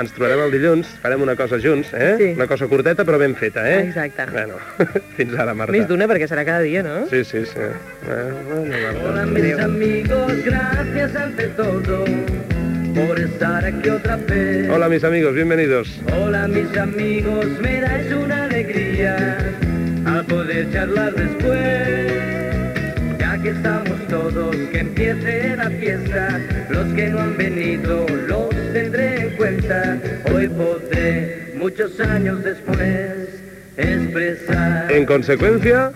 [0.00, 2.14] Ens trobarem el dilluns, farem una cosa junts, eh?
[2.18, 2.28] Sí.
[2.36, 3.88] Una cosa curteta però ben feta, eh?
[3.88, 4.26] Exacte.
[4.32, 4.56] Bueno,
[5.18, 5.74] fins ara, Marta.
[5.74, 7.02] Més d'una perquè serà cada dia, no?
[7.10, 7.60] Sí, sí, sí.
[7.60, 9.08] Eh, bueno, Marta.
[9.10, 12.04] Hola mis amigos, gracias ante todo
[12.94, 14.68] por estar aquí otra vez.
[14.70, 16.00] Hola, mis amigos, bienvenidos.
[16.16, 19.36] Hola mis amigos, me dais una alegría
[20.06, 22.12] al poder charlar después.
[23.18, 26.40] Ya que estamos todos, que empiece la fiesta.
[26.70, 29.98] Los que no han venido los tendré en cuenta.
[30.32, 33.28] Hoy podré, muchos años después,
[33.76, 34.90] expresar.
[34.90, 35.92] En consecuencia,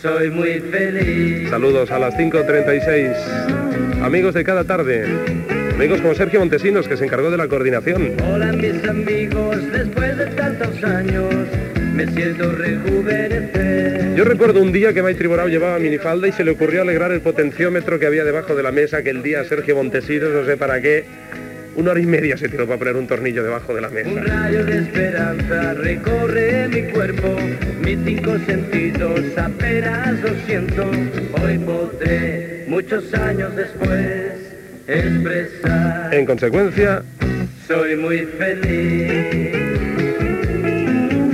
[0.00, 1.50] Soy muy feliz.
[1.50, 4.02] saludos a las 5.36.
[4.02, 5.06] Amigos de cada tarde.
[5.74, 8.16] Amigos como Sergio Montesinos, que se encargó de la coordinación.
[8.30, 11.34] Hola mis amigos, después de tantos años
[11.94, 14.14] me siento rejuvenecer.
[14.14, 17.20] Yo recuerdo un día que Maitri Borao llevaba minifalda y se le ocurrió alegrar el
[17.20, 20.80] potenciómetro que había debajo de la mesa, que el día Sergio Montesinos, no sé para
[20.80, 21.04] qué,
[21.76, 24.20] una hora y media se tiró para poner un tornillo debajo de la Un mesa.
[24.22, 27.36] rayo de esperanza recorre mi cuerpo,
[27.84, 30.90] mis cinco sentidos apenas lo siento.
[31.42, 34.32] Hoy podré, muchos años después,
[34.86, 36.14] expresar.
[36.14, 37.02] En consecuencia,
[37.66, 39.52] Soy muy feliz.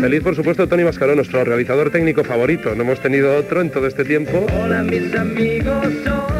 [0.00, 2.74] feliz por supuesto Tony Mascaró, nuestro realizador técnico favorito.
[2.76, 4.46] No hemos tenido otro en todo este tiempo.
[4.62, 6.37] Hola mis amigos, descubierto.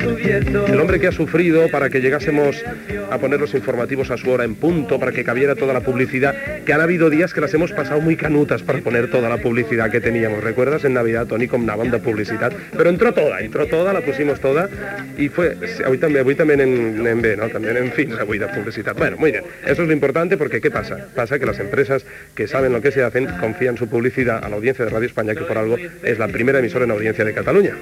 [0.00, 2.62] El hombre que ha sufrido para que llegásemos
[3.10, 6.62] a poner los informativos a su hora en punto, para que cabiera toda la publicidad,
[6.64, 9.90] que han habido días que las hemos pasado muy canutas para poner toda la publicidad
[9.90, 10.42] que teníamos.
[10.42, 12.52] ¿Recuerdas en Navidad, Tony, con una banda publicidad?
[12.76, 14.68] Pero entró toda, entró toda, la pusimos toda
[15.16, 15.56] y fue...
[15.84, 17.48] Avui també, avui també en, bé, no?
[17.52, 18.98] També en fins avui de publicitat.
[18.98, 19.44] Bueno, muy bien.
[19.64, 21.08] Eso es lo importante porque ¿qué pasa?
[21.14, 22.04] Pasa que las empresas
[22.34, 25.34] que saben lo que se hacen confían su publicidad a la audiencia de Radio España,
[25.34, 27.74] que por algo es la primera emisora en audiencia de Cataluña.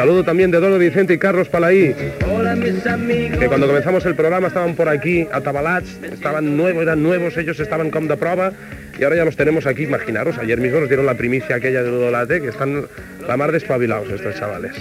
[0.00, 1.94] Saludo también de Dono Vicente y Carlos Palaí,
[2.26, 3.38] Hola mis amigos.
[3.38, 7.90] que cuando comenzamos el programa estaban por aquí atabalats, estaban nuevos, eran nuevos, ellos estaban
[7.90, 8.50] con de prueba
[8.98, 11.90] y ahora ya los tenemos aquí, imaginaros, ayer mismo nos dieron la primicia aquella de
[11.90, 12.86] Dodolate, que están
[13.28, 14.74] la mar despabilados estos chavales.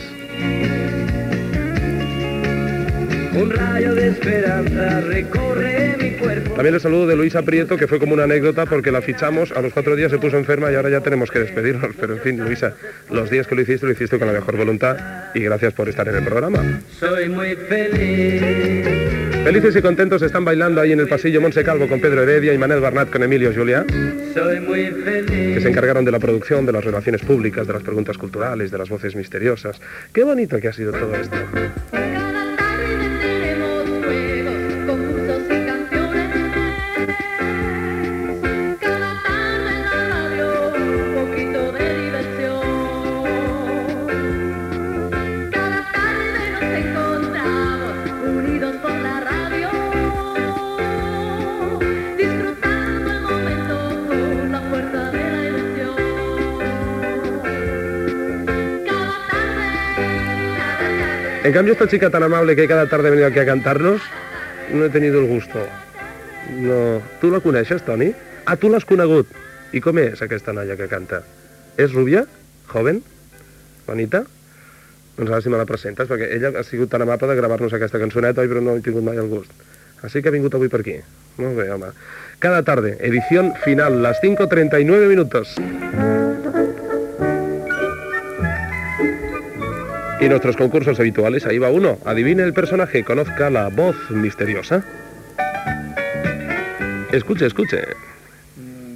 [3.34, 6.56] Un rayo de esperanza recorre mi cuerpo.
[6.56, 9.62] También el saludo de Luisa Prieto, que fue como una anécdota porque la fichamos, a
[9.62, 11.92] los cuatro días se puso enferma y ahora ya tenemos que despedirnos.
[12.00, 12.74] Pero en fin, Luisa,
[13.10, 14.98] los días que lo hiciste, lo hiciste con la mejor voluntad
[15.34, 16.82] y gracias por estar en el programa.
[17.00, 18.88] Soy muy feliz.
[19.44, 22.58] Felices y contentos están bailando ahí en el pasillo Monse Calvo con Pedro Heredia y
[22.58, 23.86] Manel Barnat con Emilio Juliá,
[24.34, 25.56] Soy muy feliz.
[25.56, 28.78] que se encargaron de la producción, de las relaciones públicas, de las preguntas culturales, de
[28.78, 29.80] las voces misteriosas.
[30.12, 31.38] Qué bonito que ha sido todo esto.
[61.50, 64.04] En cambio, esta chica tan amable que cada tarde venido aquí a cantarnos,
[64.72, 65.58] no he tenido el gusto.
[66.62, 67.02] No.
[67.20, 68.14] Tu la coneixes, Toni?
[68.46, 69.26] Ah, tu l'has conegut.
[69.74, 71.24] I com és aquesta noia que canta?
[71.74, 72.28] És rúbia?
[72.70, 73.02] Joven?
[73.88, 74.22] Bonita?
[75.18, 77.98] Doncs ara si me la presentes, perquè ella ha sigut tan amable de gravar-nos aquesta
[77.98, 79.50] cançoneta, oi, però no he tingut mai el gust.
[80.06, 81.00] Així que ha vingut avui per aquí.
[81.42, 81.90] Molt bé, home.
[82.38, 85.58] Cada tarde, edición final, las 5.39 minutos.
[90.22, 91.98] Y nuestros concursos habituales, ahí va uno.
[92.04, 94.84] Adivine el personaje, conozca la voz misteriosa.
[97.14, 97.78] Escuche, escuche.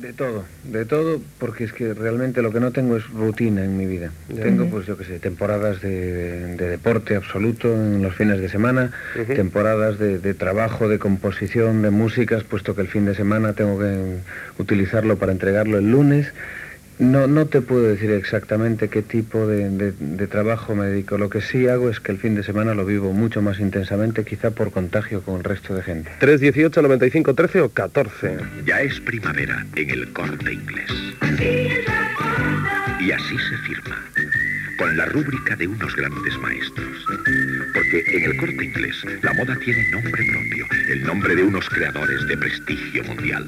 [0.02, 3.78] De todo, de todo, porque es que realmente lo que no tengo es rutina en
[3.78, 4.12] mi vida.
[4.28, 4.44] Ya.
[4.44, 8.92] Tengo, pues yo qué sé, temporadas de, de deporte absoluto en los fines de semana,
[9.34, 13.80] temporadas de, de trabajo, de composición, de músicas, puesto que el fin de semana tengo
[13.80, 14.18] que
[14.60, 16.34] utilizarlo para entregarlo el lunes.
[17.04, 21.18] No, no te puedo decir exactamente qué tipo de, de- de trabajo me dedico.
[21.18, 24.24] Lo que sí hago es que el fin de semana lo vivo mucho más intensamente,
[24.24, 26.10] quizá por contagio con el resto de gente.
[26.20, 28.38] 318 95 13 o 14.
[28.66, 30.90] Ya es primavera en el corte inglés.
[33.00, 33.98] Y así se firma,
[34.78, 37.06] con la rúbrica de unos grandes maestros.
[37.74, 42.26] Porque en el corte inglés la moda tiene nombre propio, el nombre de unos creadores
[42.28, 43.46] de prestigio mundial.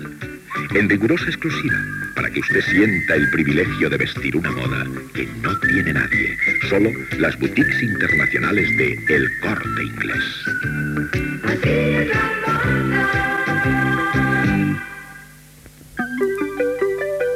[0.74, 1.78] En rigurosa exclusiva,
[2.16, 6.38] para que usted sienta el privilegio de vestir una moda que no tiene nadie,
[6.70, 10.46] solo las boutiques internacionales de El Corte Inglés.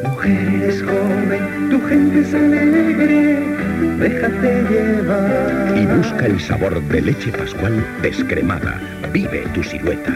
[0.04, 3.69] Mujer es joven, tu gente es alegre,
[4.00, 5.78] déjate llevar.
[5.78, 8.80] Y busca el sabor de leche pascual descremada.
[9.12, 10.16] Vive tu silueta.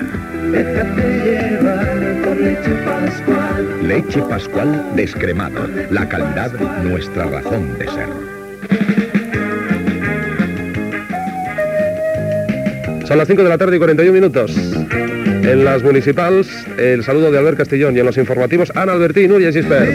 [0.51, 3.87] Déjate llevar por leche pascual.
[3.87, 5.67] Leche Pascual descremado.
[5.89, 6.51] La calidad,
[6.83, 8.07] nuestra razón de ser.
[13.05, 14.55] Son las 5 de la tarde y 41 minutos.
[15.43, 19.51] En las municipals, el saludo de Albert Castellón y en los informativos, Ana Albertín, Nuria
[19.51, 19.89] Gisbert.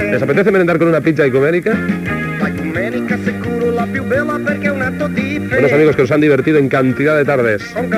[0.00, 1.24] ¿Les apetece merendar con una pizza
[5.48, 5.58] fe.
[5.58, 7.62] Unos amigos que os han divertido en cantidad de tardes.
[7.72, 7.90] Con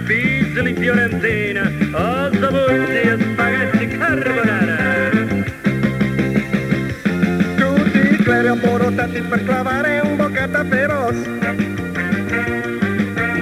[0.68, 4.76] in fiorentina, ozzabuzzi e spaghetti carbonara.
[7.56, 11.30] Tutti i cleri amborotati per clavare un boccata feroce.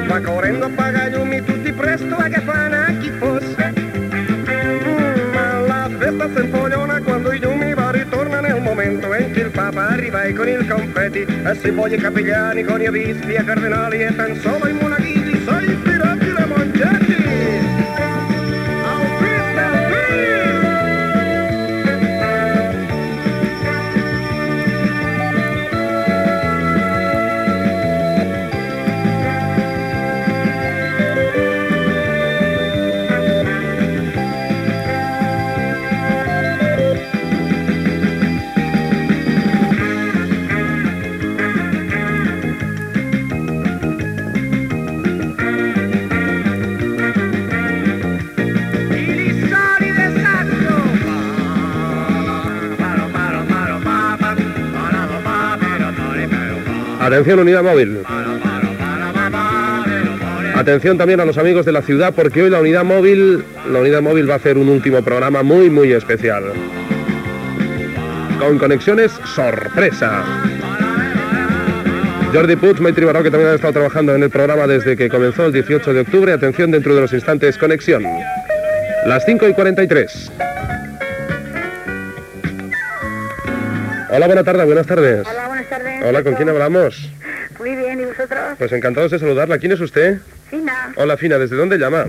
[0.07, 3.73] Va correndo a pagagliumi tutti presto a che fanno chi fosse.
[3.77, 6.29] Mm, Ma la festa
[10.33, 14.37] con il confetti e si voglia i capigliani con i vispi e cardinali e tan
[14.37, 15.10] solo i monachini
[57.11, 58.05] Atención, unidad móvil.
[60.55, 64.01] Atención también a los amigos de la ciudad porque hoy la unidad móvil, la unidad
[64.01, 66.45] móvil va a hacer un último programa muy muy especial.
[68.39, 70.23] Con conexiones sorpresa.
[72.33, 75.47] Jordi Puig, Maitri Baró, que también han estado trabajando en el programa desde que comenzó
[75.47, 76.33] el 18 de octubre.
[76.33, 78.05] Atención dentro de los instantes, conexión.
[79.05, 80.31] Las 5 y 43.
[84.13, 85.27] Hola, buenas tardes, buenas tardes.
[85.71, 86.05] Tardes.
[86.05, 87.11] Hola, ¿con quién hablamos?
[87.59, 88.57] Muy bien, ¿y vosotros?
[88.59, 89.59] Pues encantados de saludarla.
[89.59, 90.19] ¿Quién es usted?
[90.51, 92.07] Fina, Hola, Fina, ¿desde dónde llama?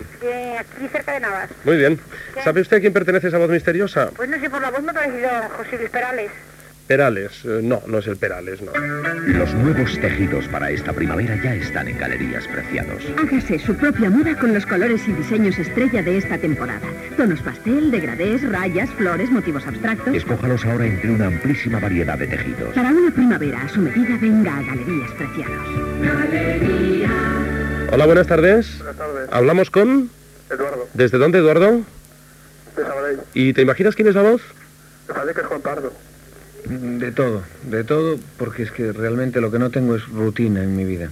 [0.60, 1.50] aquí cerca de Navas.
[1.64, 2.00] Muy bien.
[2.44, 4.10] ¿Sabe usted a quién pertenece esa voz misteriosa?
[4.16, 6.32] Pues no sé, por la voz me ha parecido José Luis Perales.
[6.96, 7.32] Perales.
[7.46, 8.72] Eh, No, no es el Perales, no.
[9.28, 13.02] Los nuevos tejidos para esta primavera ya están en Galerías Preciados.
[13.18, 16.82] Hágase su propia moda con los colores y diseños estrella de esta temporada.
[17.16, 20.14] Tonos pastel, degradés, rayas, flores, motivos abstractos.
[20.14, 22.74] Escójalos ahora entre una amplísima variedad de tejidos.
[22.76, 25.68] Para una primavera a su medida, venga a Galerías Preciados.
[27.94, 28.78] Hola, buenas tardes.
[28.80, 29.30] Buenas tardes.
[29.32, 30.10] ¿Hablamos con?
[30.50, 31.84] Eduardo, ¿Desde dónde, Eduardo?
[32.76, 33.20] de Sabadell.
[33.34, 34.42] ¿Y te imaginas quién es la voz?
[35.08, 35.94] Me parece que es Juan Pardo.
[36.66, 40.76] De todo, de todo, porque es que realmente lo que no tengo es rutina en
[40.76, 41.10] mi vida.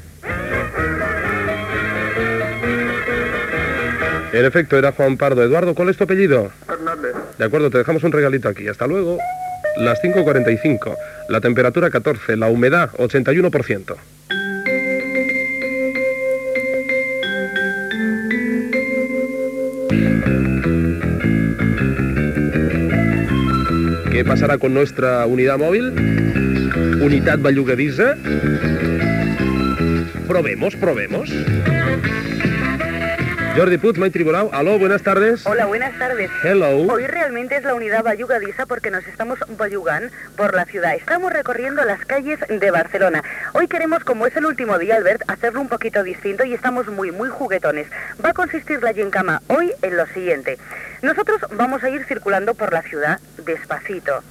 [4.32, 5.44] En efecto, era Juan Pardo.
[5.44, 6.52] Eduardo, ¿cuál es tu apellido?
[6.68, 7.14] Fernández.
[7.38, 8.68] De acuerdo, te dejamos un regalito aquí.
[8.68, 9.18] Hasta luego.
[9.78, 10.96] Las 5.45.
[11.30, 12.38] La temperatura 14.
[12.38, 13.96] La humedad 81%.
[24.20, 25.94] ¿Qué pasará con nuestra unidad móvil?
[27.02, 28.18] Unidad Ballugadiza.
[30.28, 31.30] Probemos, probemos.
[33.60, 34.50] Jordi Puig, Borau.
[34.54, 35.46] Aló, buenas tardes.
[35.46, 36.32] Hola, buenas tardes.
[36.46, 36.94] Hello.
[36.94, 40.96] Hoy realmente es la unidad bayugadiza porque nos estamos bayugán por la ciudad.
[40.96, 43.22] Estamos recorriendo las calles de Barcelona.
[43.52, 47.12] Hoy queremos, como es el último día, Albert, hacerlo un poquito distinto y estamos muy,
[47.12, 47.88] muy juguetones.
[48.24, 50.58] Va a consistir la Gincama hoy en lo siguiente.
[51.02, 54.24] Nosotros vamos a ir circulando por la ciudad despacito.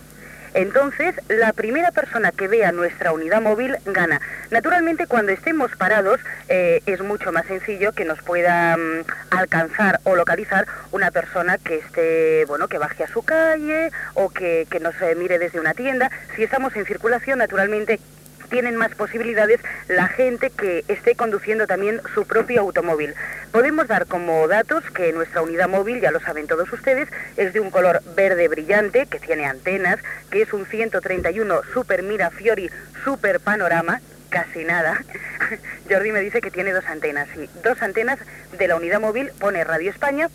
[0.55, 4.21] Entonces, la primera persona que vea nuestra unidad móvil gana.
[4.51, 10.17] Naturalmente, cuando estemos parados, eh, es mucho más sencillo que nos pueda mm, alcanzar o
[10.17, 14.95] localizar una persona que esté, bueno, que baje a su calle o que, que nos
[15.03, 16.11] eh, mire desde una tienda.
[16.37, 18.01] Si estamos en circulación, naturalmente
[18.49, 23.15] tienen más posibilidades la gente que esté conduciendo también su propio automóvil.
[23.53, 27.61] Podemos dar como datos que nuestra unidad móvil, ya lo saben todos ustedes, es de
[27.61, 29.99] un color verde brillante, que tiene antenas,
[30.31, 32.71] que es un 131 Super Mirafiori
[33.05, 35.03] Super Panorama, casi nada.
[35.91, 38.19] Jordi me dice que tiene dos antenas, sí, dos antenas
[38.59, 40.29] de la unidad móvil, pone Radio España,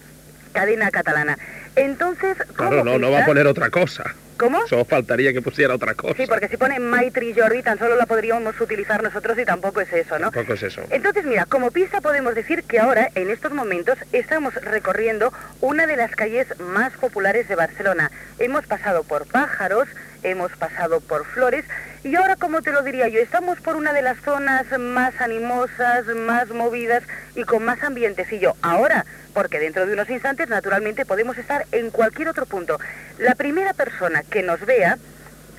[0.54, 1.38] cadena catalana.
[1.76, 4.16] Entonces, ¿cómo Claro, no, no va a poner otra cosa.
[4.38, 4.66] ¿Cómo?
[4.68, 6.16] Solo faltaría que pusiera otra cosa.
[6.18, 9.94] Sí, porque si pone Maitri Jordi, tan solo la podríamos utilizar nosotros y tampoco es
[9.94, 10.32] eso, ¿no?
[10.32, 10.82] Tampoco es eso.
[10.90, 15.98] Entonces, mira, como pista podemos decir que ahora, en estos momentos, estamos recorriendo una de
[15.98, 18.12] las calles más populares de Barcelona.
[18.40, 19.88] Hemos pasado por pájaros,
[20.24, 21.66] hemos pasado por flores,
[22.04, 26.06] y ahora, como te lo diría yo, estamos por una de las zonas más animosas,
[26.08, 27.02] más movidas
[27.34, 28.56] y con más ambientecillo.
[28.62, 32.78] Ahora, porque dentro de unos instantes, naturalmente, podemos estar en cualquier otro punto.
[33.20, 34.98] La primera persona que nos vea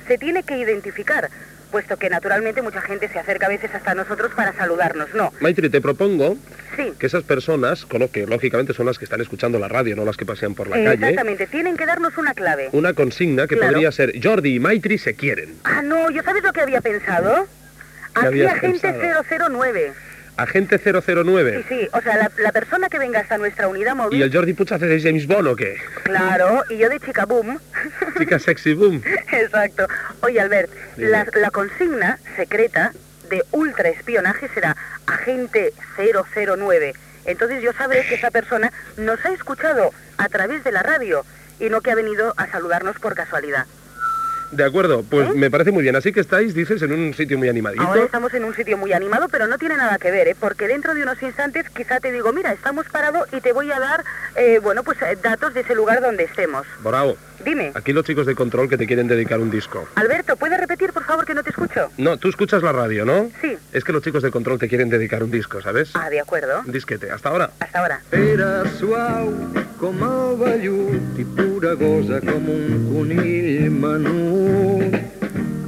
[0.07, 1.31] se tiene que identificar,
[1.75, 5.13] puesto que naturalmente mucha gente se acerca a veces hasta nosotros para saludarnos.
[5.13, 6.37] No, Maitri, te propongo
[6.77, 6.93] Sí.
[6.97, 10.05] que esas personas, con lo que lógicamente son las que están escuchando la radio, no
[10.05, 12.69] las que pasean por la calle, Exactamente, tienen que darnos una clave.
[12.71, 13.73] una consigna que Claro.
[13.73, 15.57] podría ser Jordi y Maitri se quieren.
[15.65, 17.49] Ah, no, ¿yo sabes lo que había pensado?
[18.15, 19.25] ¿Qué Aquí habías agente pensado?
[19.51, 19.93] 009.
[20.37, 21.65] Agente Sí, 009.
[21.69, 24.19] sí, o sea, la, la persona que venga hasta nuestra unidad móvil...
[24.19, 25.77] ¿Y el Jordi Puig hace de James Bond o qué?
[26.03, 27.59] Claro, y yo de chica boom.
[28.19, 29.01] Chica sexy boom.
[29.33, 29.87] Exacto.
[30.23, 32.93] Oye, Albert, la, la consigna secreta
[33.31, 34.77] de ultraespionaje será
[35.07, 36.95] agente 009.
[37.27, 41.25] Entonces yo sabré que esa persona nos ha escuchado a través de la radio
[41.61, 43.67] y no que ha venido a saludarnos por casualidad.
[44.51, 45.97] De acuerdo, pues me parece muy bien.
[45.97, 47.83] Así que estáis, dices, en un sitio muy animadito.
[47.83, 50.37] Ahora estamos en un sitio muy animado, pero no tiene nada que ver, ¿eh?
[50.39, 53.81] porque dentro de unos instantes quizá te digo, mira, estamos parados y te voy a
[53.81, 54.05] dar,
[54.37, 56.67] eh, bueno, pues eh, datos de ese lugar donde estemos.
[56.83, 57.17] Bravo.
[57.45, 59.87] Dime, Aquí los chicos de control que te quieren dedicar un disco.
[59.95, 61.91] Alberto, ¿puedes repetir, por favor, que no te escucho?
[61.99, 63.31] No, tú escuchas la radio, ¿no?
[63.41, 63.57] Sí.
[63.73, 65.91] Es que los chicos de control te quieren dedicar un disco, ¿sabes?
[65.95, 66.63] Ah, de acuerdo.
[66.65, 67.11] Un disquete.
[67.11, 67.51] Hasta ahora.
[67.61, 68.01] Hasta ahora.
[68.13, 69.33] Era suau
[69.81, 74.95] com el vellut i pura gosa com un conill menut.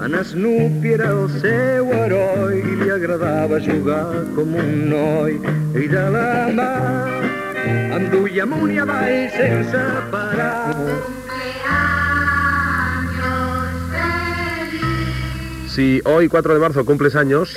[0.06, 4.04] En Snoopy era el seu heroi i li agradava jugar
[4.36, 5.38] com un noi.
[5.74, 6.70] I de la mà
[7.96, 10.76] em duia amunt i avall sense parar.
[15.76, 17.54] Si hoy, 4 de marzo, cumples años,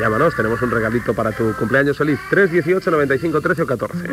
[0.00, 2.18] llámanos, tenemos un regalito para tu cumpleaños feliz.
[2.28, 4.08] 318 95 13 o 14.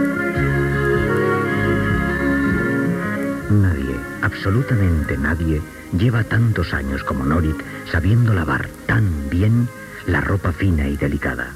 [3.49, 5.59] Nadie, absolutamente nadie,
[5.97, 7.57] lleva tantos años como Norit
[7.91, 9.67] sabiendo lavar tan bien
[10.05, 11.55] la ropa fina y delicada.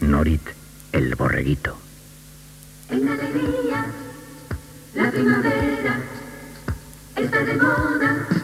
[0.00, 0.42] Norit,
[0.90, 1.78] el borreguito.
[2.90, 3.86] En alegría,
[4.96, 5.99] la primavera
[7.22, 8.39] está de moda.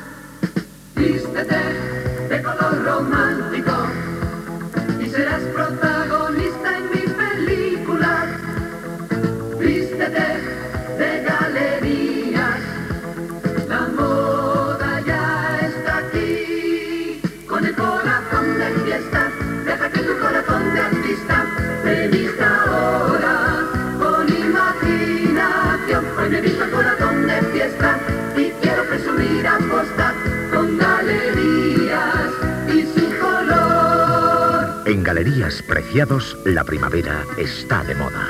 [35.07, 38.27] Galerías Preciados, la primavera está de moda.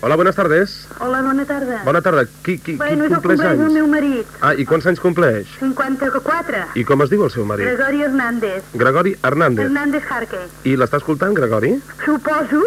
[0.00, 0.86] Hola, buenas tardes.
[1.00, 1.82] Hola, bona tarda.
[1.84, 2.24] Bona tarda.
[2.44, 3.74] Qui, qui, Bueno, qui és el compleix cumpleaños del anys?
[3.74, 5.48] meu marit, Ah, i quants anys compleix?
[5.58, 6.62] 54.
[6.78, 7.66] I com es diu el seu marit?
[7.66, 8.62] Gregori Hernández.
[8.74, 9.64] Gregori Hernández.
[9.66, 10.44] Hernández Jarque.
[10.70, 11.74] I l'està escoltant, Gregori?
[12.04, 12.62] Suposo.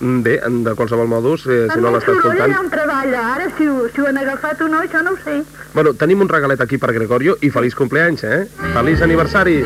[0.00, 2.40] Mm, Bé, de qualsevol modus, eh, si no el l'està escoltant...
[2.48, 3.34] allà on treballa.
[3.34, 5.42] Ara, si ho, si ho han agafat o no, això no ho sé.
[5.74, 8.46] Bueno, tenim un regalet aquí per Gregorio i feliç compleanys, eh?
[8.72, 9.60] Feliç aniversari!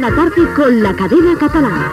[0.00, 1.92] Cada tarde con la cadena catalana.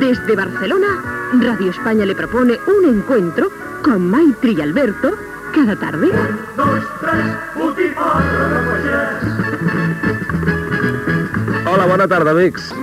[0.00, 0.86] Desde Barcelona,
[1.40, 3.50] Radio España le propone un encuentro
[3.82, 5.16] con Maitri y Alberto
[5.54, 6.10] cada tarde.
[11.66, 12.74] Hola, bona tarda, amics.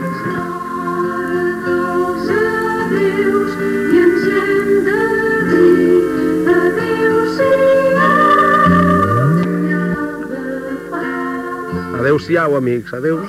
[12.12, 13.22] Adéu-siau, amics, adéu.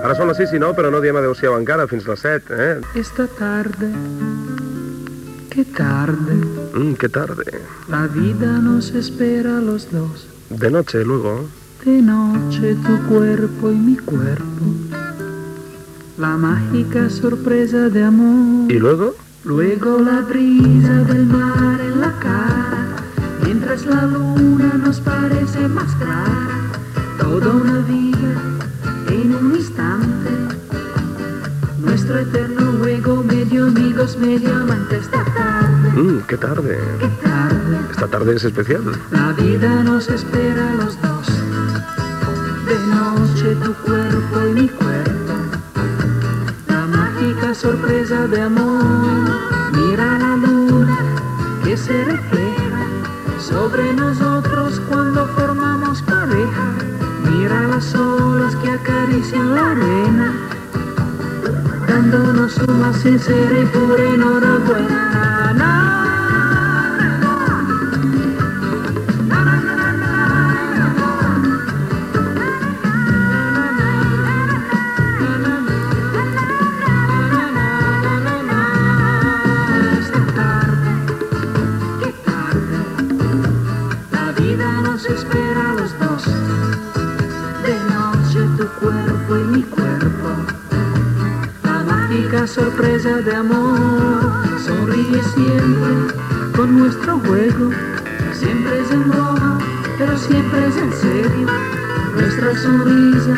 [0.00, 2.72] Ara són les 6 i 9, però no diem adéu-siau encara, fins les 7, eh?
[2.96, 3.92] Esta tarde,
[5.54, 6.34] qué tarde,
[6.74, 7.44] Mm, qué tarde.
[7.88, 10.26] la vida nos espera a los dos.
[10.50, 11.46] De noche, luego.
[11.84, 14.64] De noche tu cuerpo y mi cuerpo.
[16.18, 18.70] La mágica sorpresa de amor.
[18.72, 19.14] ¿Y luego?
[19.44, 22.86] Luego la brisa del mar en la cara.
[23.44, 26.48] Mientras la luna nos parece más clara.
[27.20, 28.32] Toda una vida
[29.10, 30.30] en un instante.
[31.80, 35.10] Nuestro eterno juego, medio amigos, medio amantes.
[35.94, 36.76] Mm, qué tarde.
[37.22, 37.78] tarde.
[37.92, 38.82] Esta tarde es especial.
[39.12, 41.28] La vida nos espera a los dos.
[42.66, 45.34] De noche tu cuerpo y mi cuerpo.
[46.66, 48.82] La mágica sorpresa de amor.
[49.72, 50.98] Mira la luna
[51.62, 52.82] que se refleja
[53.38, 56.66] sobre nosotros cuando formamos pareja.
[57.30, 60.32] Mira las olas que acarician la arena.
[61.86, 65.03] Dándonos una sincera y pura enhorabuena.
[92.46, 94.20] Sorpresa de amor.
[94.64, 96.14] Sonríe siempre
[96.54, 97.70] con nuestro juego.
[98.32, 99.58] Siempre es en broma,
[99.98, 101.48] pero siempre es en serio.
[102.14, 103.36] Nuestra sonrisa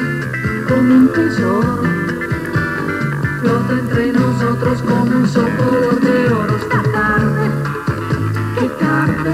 [0.68, 1.82] como un tesoro.
[3.40, 6.56] Flota entre nosotros como un soplo de oro.
[6.56, 7.50] Esta tarde,
[8.58, 9.32] qué tarde.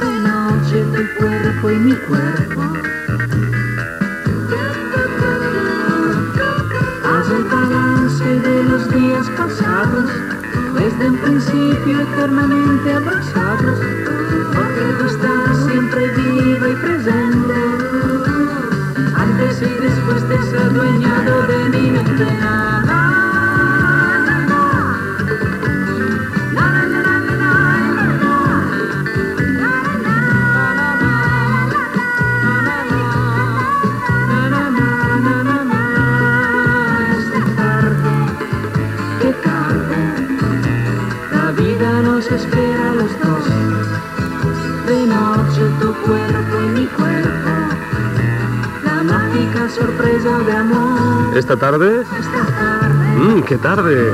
[0.00, 2.83] De noche tu cuerpo y mi cuerpo.
[11.84, 13.78] Principio eternamente abrazados,
[14.54, 17.54] porque tú estás siempre viva y presente,
[19.14, 22.83] antes y después de ser dueñado de mi mente.
[50.14, 52.02] Esta tarde.
[52.02, 54.12] Esta tarde, Mm, qué tarde.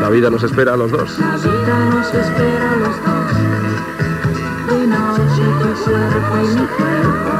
[0.00, 1.18] La vida nos espera a los dos.
[1.18, 3.32] la vida nos espera a los dos.
[4.70, 7.32] De noche tu cuerpo y mi cuerpo,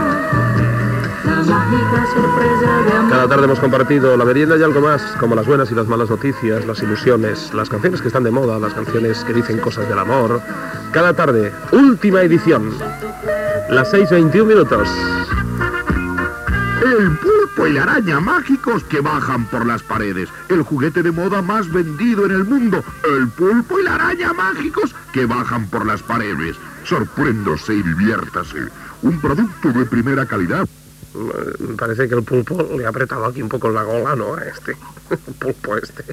[1.24, 3.10] la mágica sorpresa de amor.
[3.10, 6.10] Cada tarde hemos compartido la merienda y algo más, como las buenas y las malas
[6.10, 9.98] noticias, las ilusiones, las canciones que están de moda, las canciones que dicen cosas del
[9.98, 10.40] amor.
[10.92, 12.70] Cada tarde, última edición.
[13.70, 14.88] Las 6.21 minutos.
[17.64, 20.28] El pulpo y la araña mágicos que bajan por las paredes.
[20.50, 22.84] El juguete de moda más vendido en el mundo.
[23.04, 26.56] El pulpo y la araña mágicos que bajan por las paredes.
[26.84, 28.68] Sorpréndose y diviértase.
[29.00, 30.68] Un producto de primera calidad.
[31.58, 34.34] Me parece que el pulpo le ha apretado aquí un poco la gola, ¿no?
[34.34, 34.76] A este.
[35.10, 36.04] El pulpo este.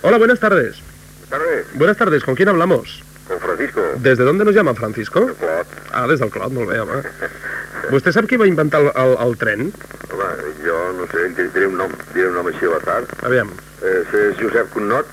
[0.00, 0.80] Hola, buenas tardes.
[1.28, 1.66] tardes.
[1.74, 3.02] Buenas tardes, ¿con quién hablamos?
[3.26, 3.82] Con Francisco.
[3.98, 5.26] ¿Desde dónde nos llama Francisco?
[5.26, 5.66] Clot.
[5.92, 7.02] Ah, des del Clot, molt bé, home.
[7.90, 9.68] Vostè sap qui va inventar el, el, el tren?
[10.12, 10.30] Home,
[10.64, 13.02] jo no sé, diré un nom, diré un nom així a l'atzar.
[13.28, 13.50] Aviam.
[13.82, 15.06] Eh, és Josep Connot.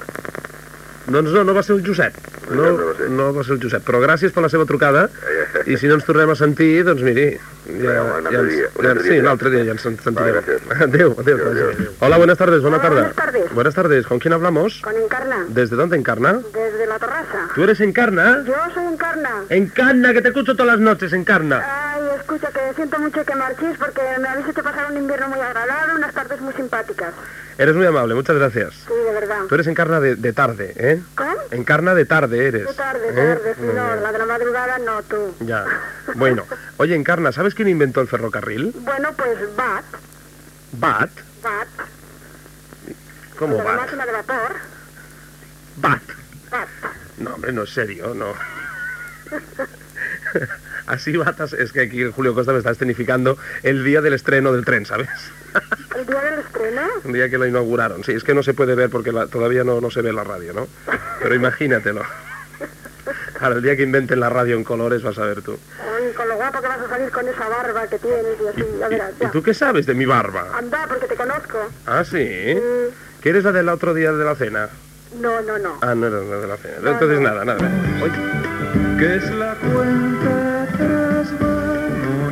[1.06, 2.16] Doncs no, no va ser el Josep.
[2.50, 2.72] No,
[3.14, 5.08] no va ser el Josep, però gràcies per la seva trucada
[5.70, 7.28] i si no ens tornem a sentir, doncs miri,
[7.82, 9.22] ja, un altre ja, ens- dia, un ja, altre sí, dia.
[9.24, 10.38] un altre dia ja ens sentirem.
[10.86, 11.40] Adéu, adéu.
[11.52, 11.88] adéu.
[12.06, 13.00] Hola, buenas tardes, buenas tardes.
[13.02, 13.54] buenas tardes.
[13.54, 14.82] Buenas tardes, ¿con quién hablamos?
[14.84, 15.46] Con Encarna.
[15.50, 16.34] ¿Desde dónde, Encarna?
[16.54, 17.48] Desde la terraza.
[17.56, 18.44] ¿Tú eres Encarna?
[18.46, 19.44] Yo soy Encarna.
[19.50, 21.62] Encarna, que te escucho todas las noches, Encarna.
[21.66, 25.40] Ay, escucha, que siento mucho que marchís porque me habéis hecho pasar un invierno muy
[25.40, 27.14] agradable, unas tardes muy simpáticas.
[27.58, 28.74] Eres muy amable, muchas gracias.
[28.88, 29.44] Sí, de verdad.
[29.48, 31.02] Tú eres Encarna de, de tarde, ¿eh?
[31.16, 31.32] ¿Cómo?
[31.52, 32.68] Encarna de tarde eres.
[32.68, 33.14] De tarde, ¿eh?
[33.36, 35.36] tarde, sí, no, la de la madrugada no, tú.
[35.42, 35.66] Ya.
[36.16, 36.46] Bueno,
[36.78, 38.72] oye, Encarna, ¿sabes quién inventó el ferrocarril?
[38.80, 39.84] Bueno, pues Bat,
[40.74, 41.10] Bat.
[41.44, 41.68] Bat,
[43.38, 43.76] ¿Cómo la Bat?
[43.82, 44.56] máquina de vapor,
[45.78, 46.02] Bat.
[46.52, 46.68] Bat.
[47.18, 48.34] No, hombre, no es serio, no.
[50.88, 54.66] Así batas, es que aquí Julio Costa me está escenificando el día del estreno del
[54.66, 55.10] tren, ¿sabes?
[55.96, 58.04] El día del estreno, Un día que lo inauguraron.
[58.04, 60.24] Sí, es que no se puede ver porque la- todavía no, no se ve la
[60.24, 60.68] radio, ¿no?
[61.22, 62.04] Pero imagínatelo.
[63.40, 65.58] Ahora, el día que inventen la radio en colores vas a ver tú.
[65.82, 68.66] Ay, con lo guapo que vas a salir con esa barba que tienes y así,
[68.80, 70.48] ya verás, ¿Y tú qué sabes de mi barba?
[70.58, 71.70] Anda, porque te conozco.
[71.86, 72.16] Ah, sí.
[73.22, 74.70] ¿Que eres la del otro día de la cena?
[75.20, 75.78] No, no, no.
[75.82, 76.92] Ah, no era la de la cena.
[76.92, 77.70] Entonces nada, nada.
[78.02, 78.12] Hoy,
[78.98, 80.45] Que es la cuenta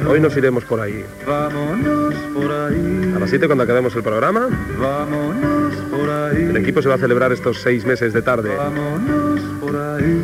[0.08, 1.04] hoy nos iremos por ahí.
[1.28, 4.48] vámonos por ahí, A las 7 cuando acabemos el programa,
[4.80, 8.56] vámonos por ahí, el equipo se va a celebrar estos seis meses de tarde.
[8.56, 10.22] vámonos por ahí,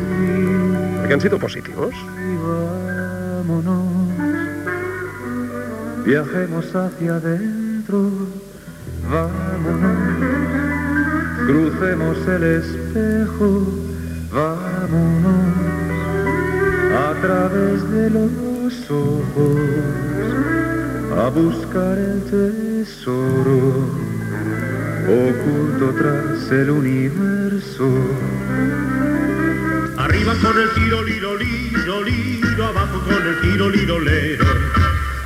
[0.98, 1.94] Porque han sido positivos.
[1.94, 3.84] y vámonos.
[6.04, 8.10] Viajemos hacia adentro,
[9.10, 9.98] vámonos.
[11.46, 13.66] Crucemos el espejo,
[14.32, 15.59] vámonos.
[16.92, 19.60] A través de los ojos,
[21.16, 23.88] a buscar el tesoro
[25.06, 27.88] oculto tras el universo.
[29.98, 34.44] Arriba con el tiro, liro, liro, liro, abajo con el tiro, liro, lero.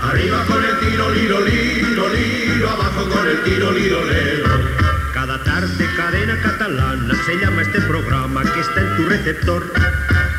[0.00, 4.48] Arriba con el tiro, liro, liro, liro, abajo con el tiro, liro, lero.
[5.12, 9.62] Cada tarde cadena catalana se llama este programa que está en tu receptor.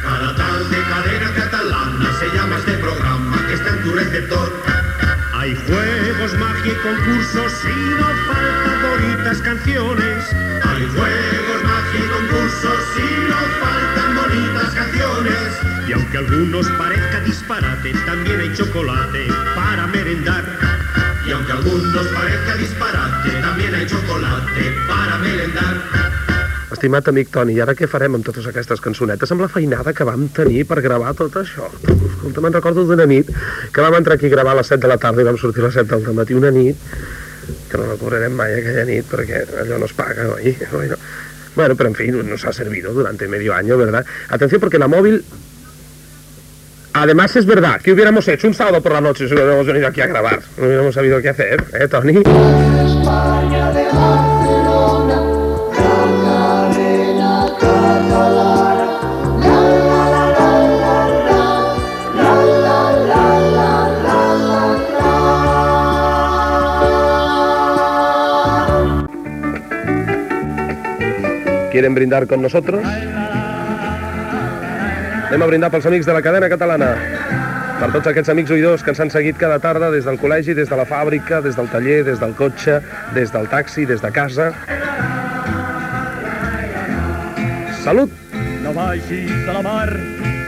[0.05, 4.53] Cada tarde cadena catalana se llama este programa que está en tu receptor.
[5.33, 10.25] Hay juegos, magia y concursos y no faltan bonitas canciones.
[10.63, 15.49] Hay juegos, magia y concursos y no faltan bonitas canciones.
[15.87, 20.45] Y aunque algunos parezca disparate, también hay chocolate para merendar.
[21.27, 24.04] Y aunque algunos parezca disparate, también hay chocolate.
[26.75, 29.31] Estimat amic Toni, i ara què farem amb totes aquestes cançonetes?
[29.31, 31.69] Amb la feinada que vam tenir per gravar tot això.
[31.87, 33.31] Escolta, me'n recordo d'una nit
[33.71, 35.63] que vam entrar aquí a gravar a les 7 de la tarda i vam sortir
[35.63, 36.35] a les 7 del matí.
[36.35, 36.75] Una nit
[37.71, 40.55] que no la cobrarem mai aquella nit perquè allò no es paga, oi?
[40.73, 40.99] Bueno,
[41.55, 44.05] bueno pero en fin, nos ha servido durante medio año, ¿verdad?
[44.29, 45.23] Atención porque la móvil...
[46.97, 49.99] Además es verdad que hubiéramos hecho un sábado por la noche si hubiéramos venido aquí
[49.99, 50.39] a grabar.
[50.57, 52.19] No hubiéramos sabido qué hacer, ¿eh, Tony?
[52.19, 54.34] España de
[71.75, 72.79] ¿Quieren brindar con nosotros?
[75.27, 76.93] Anem a brindar pels amics de la cadena catalana.
[77.81, 80.71] Per tots aquests amics oïdors que ens han seguit cada tarda des del col·legi, des
[80.71, 82.77] de la fàbrica, des del taller, des del cotxe,
[83.17, 84.53] des del taxi, des de casa.
[87.83, 88.15] Salut!
[88.63, 89.91] No vagis a la mar,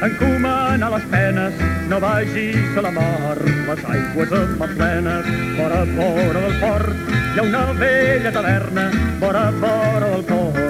[0.07, 1.59] encomana les penes,
[1.91, 5.27] no vagis a la mar, les aigües amb plenes,
[5.59, 10.66] fora, fora del port, hi ha una vella taverna, fora, fora del port,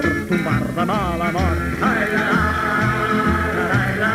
[0.48, 1.58] bar de mala mort.
[1.88, 2.24] Ai, la,
[4.02, 4.12] la,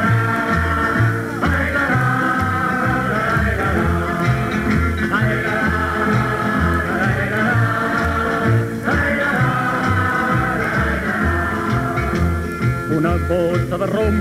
[12.97, 14.17] Una bota de rom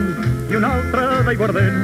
[0.50, 1.82] i una altra d'aiguardent,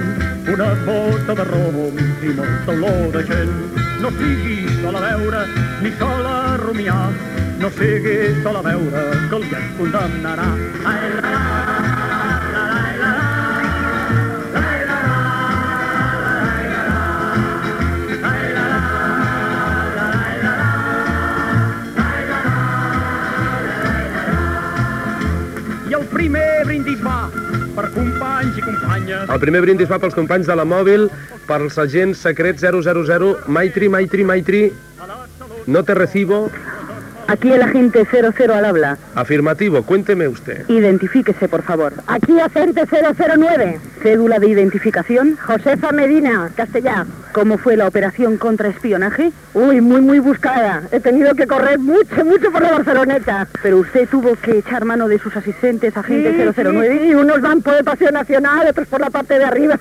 [0.53, 3.57] una bota de rom i molta olor de gent.
[4.03, 5.45] No siguis sol a veure
[5.83, 7.13] ni sol a rumiar,
[7.59, 10.47] no siguis sol a veure que el que et condemnarà.
[10.87, 11.41] Ai, la, la, la,
[12.55, 12.67] la, la,
[13.03, 13.13] la,
[14.59, 15.19] ai, la, la, ai, la, la,
[18.29, 18.81] ai, la, la,
[19.97, 20.77] la, ai, la, la,
[22.07, 22.55] ai, la, la.
[25.91, 27.19] I el primer brindis va
[27.75, 29.27] per companys i companyes.
[29.29, 31.11] El primer brindis va pels companys de la mòbil,
[31.51, 34.73] pels agents secrets 000, Maitri, Maitri, Maitri,
[35.67, 36.51] no te recibo,
[37.29, 38.97] Aquí el agente 00 al habla.
[39.15, 40.67] Afirmativo, cuénteme usted.
[40.69, 41.93] Identifíquese, por favor.
[42.07, 43.79] Aquí agente 009.
[44.03, 45.37] Cédula de identificación.
[45.37, 47.07] Josefa Medina, Castellá.
[47.33, 49.31] ¿Cómo fue la operación contra espionaje?
[49.55, 50.83] Uy, muy, muy buscada.
[50.93, 53.47] He tenido que correr mucho, mucho por la Barceloneta.
[53.63, 56.99] Pero usted tuvo que echar mano de sus asistentes, agente Sí, 009.
[57.01, 59.79] sí, sí, unos van por el Paseo Nacional, otros por la parte de arriba.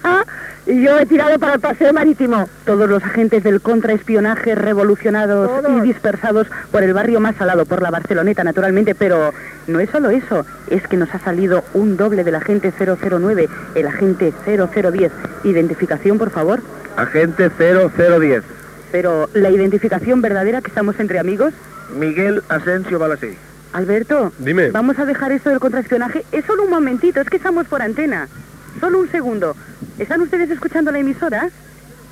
[0.65, 2.47] Y yo he tirado para el Paseo Marítimo.
[2.65, 5.77] Todos los agentes del contraespionaje revolucionados Todos.
[5.77, 9.33] y dispersados por el barrio más salado, por la Barceloneta, naturalmente, pero
[9.67, 13.87] no es solo eso, es que nos ha salido un doble del agente 009, el
[13.87, 15.11] agente 0010.
[15.43, 16.61] Identificación, por favor.
[16.95, 18.43] Agente 0010.
[18.91, 21.53] Pero la identificación verdadera que estamos entre amigos.
[21.97, 23.37] Miguel Asensio Balasí.
[23.73, 24.71] Alberto, Dime.
[24.71, 26.25] vamos a dejar esto del contraespionaje.
[26.31, 28.27] Es solo un momentito, es que estamos por antena.
[28.79, 29.55] Solo un segundo.
[29.99, 31.49] ¿Están ustedes escuchando la emisora?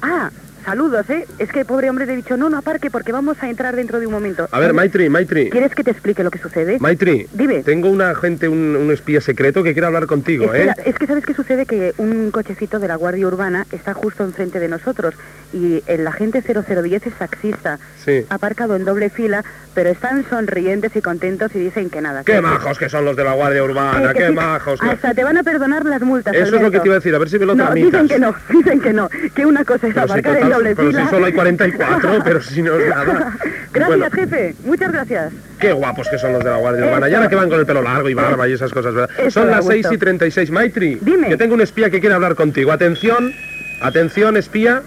[0.01, 0.29] Ah,
[0.66, 1.26] saludos, ¿eh?
[1.39, 3.99] Es que pobre hombre le he dicho, no, no aparque porque vamos a entrar dentro
[3.99, 4.47] de un momento.
[4.51, 5.49] A ver, Maitri, Maitri.
[5.49, 6.78] ¿Quieres que te explique lo que sucede?
[6.80, 7.63] Maitri, Dime.
[7.63, 10.68] tengo un agente, un, un espía secreto que quiere hablar contigo, ¿eh?
[10.70, 14.24] Espera, es que sabes qué sucede que un cochecito de la Guardia Urbana está justo
[14.24, 15.13] enfrente de nosotros
[15.53, 17.80] y el agente 0010 es taxista.
[18.03, 18.26] Sí.
[18.30, 19.43] Aparcado en doble fila,
[19.74, 22.24] pero están sonrientes y contentos y dicen que nada.
[22.24, 24.11] ¡Qué que- majos que son los de la Guardia Urbana!
[24.11, 24.80] Eh, ¡Qué majos!
[24.80, 26.34] que- Hasta te van a perdonar las multas.
[26.36, 28.03] Eso es lo que te iba a decir, a ver si me lo No, tramitas.
[28.03, 29.09] dicen que no, dicen que no.
[29.34, 31.03] Que una cosa es Pero aparcar en doble pero fila.
[31.03, 33.34] si solo hay 44, pero si no es nada.
[33.74, 34.56] Gracias, Bueno, jefe.
[34.64, 35.34] Muchas gracias.
[35.60, 37.10] qué guapos que son los de la Guardia Urbana.
[37.10, 39.10] Y ahora que van con el pelo largo y barba y esas cosas, ¿verdad?
[39.20, 39.72] Eso Son las gusto.
[39.74, 40.51] 6 y 36.
[40.51, 41.28] Maitri, Dime.
[41.30, 42.72] que tengo un espía que quiere hablar contigo.
[42.72, 43.34] Atención,
[43.82, 44.82] atención, espía.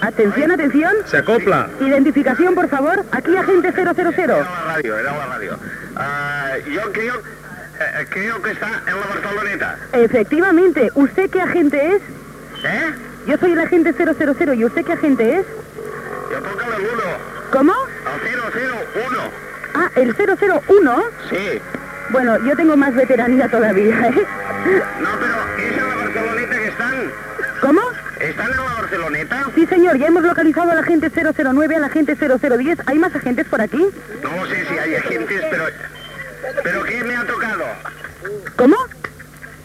[0.00, 0.92] Atención, atención.
[1.06, 1.68] Se acopla.
[1.80, 3.04] Identificación, por favor.
[3.10, 3.86] Aquí, agente 000.
[3.86, 5.58] la radio, era la radio.
[5.96, 9.76] Ah, yo creo, eh, creo que está en la Barceloneta.
[9.94, 10.90] Efectivamente.
[10.94, 12.02] ¿Usted qué agente es?
[12.64, 12.90] ¿Eh?
[13.26, 14.54] Yo soy el agente 000.
[14.54, 15.46] ¿Y usted qué agente es?
[16.30, 17.02] Yo toco el 1,
[17.50, 17.72] ¿Cómo?
[17.72, 19.18] al 001.
[19.74, 21.02] Ah, el 001.
[21.30, 21.60] Sí.
[22.10, 24.26] Bueno, yo tengo más veteranía todavía, ¿eh?
[25.00, 26.94] No, pero es en la Barceloneta que están.
[27.60, 27.80] ¿Cómo?
[28.20, 29.46] ¿Están en la Barceloneta?
[29.54, 32.78] Sí, señor, ya hemos localizado al agente 009, al agente 0010.
[32.86, 33.88] ¿Hay más agentes por aquí?
[34.22, 35.64] No sé si hay agentes, pero...
[36.62, 37.64] ¿Pero qué me ha tocado?
[38.56, 38.76] ¿Cómo?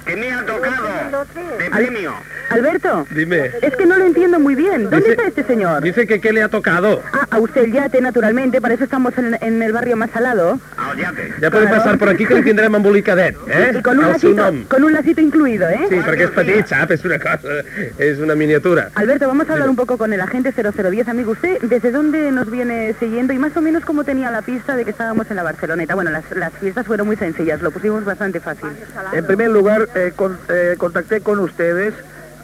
[0.10, 1.26] ¿Qué me ha tocado?
[1.60, 2.14] De premio.
[2.49, 3.51] Alberto, Dime.
[3.62, 4.84] es que no lo entiendo muy bien.
[4.89, 5.84] ¿Dónde Dice- está este señor?
[5.84, 7.03] Dice que qué le ha tocado.
[7.14, 10.60] Ah, a usted el yate, naturalmente, para eso estamos en, en el barrio más salado.
[10.76, 11.32] Al yate.
[11.39, 13.74] Ja podem passar por aquí que el tindrem embolicadet, eh?
[13.78, 15.80] Y con un, El lacito, con un lacito incluido, ¿eh?
[15.89, 16.89] Sí, perquè és petit, sap?
[16.91, 17.62] És una cosa...
[17.99, 18.89] És una miniatura.
[18.95, 21.34] Alberto, vamos a hablar un poco con el agente 0010, amigo.
[21.34, 24.86] ¿Usted desde dónde nos viene siguiendo y más o menos cómo tenía la pista de
[24.86, 25.93] que estábamos en la Barceloneta?
[25.93, 28.70] Bueno, las, las fiestas fueron muy sencillas, lo pusimos bastante fácil.
[29.14, 30.14] En primer lugar, eh,
[30.50, 31.93] eh, contacté con ustedes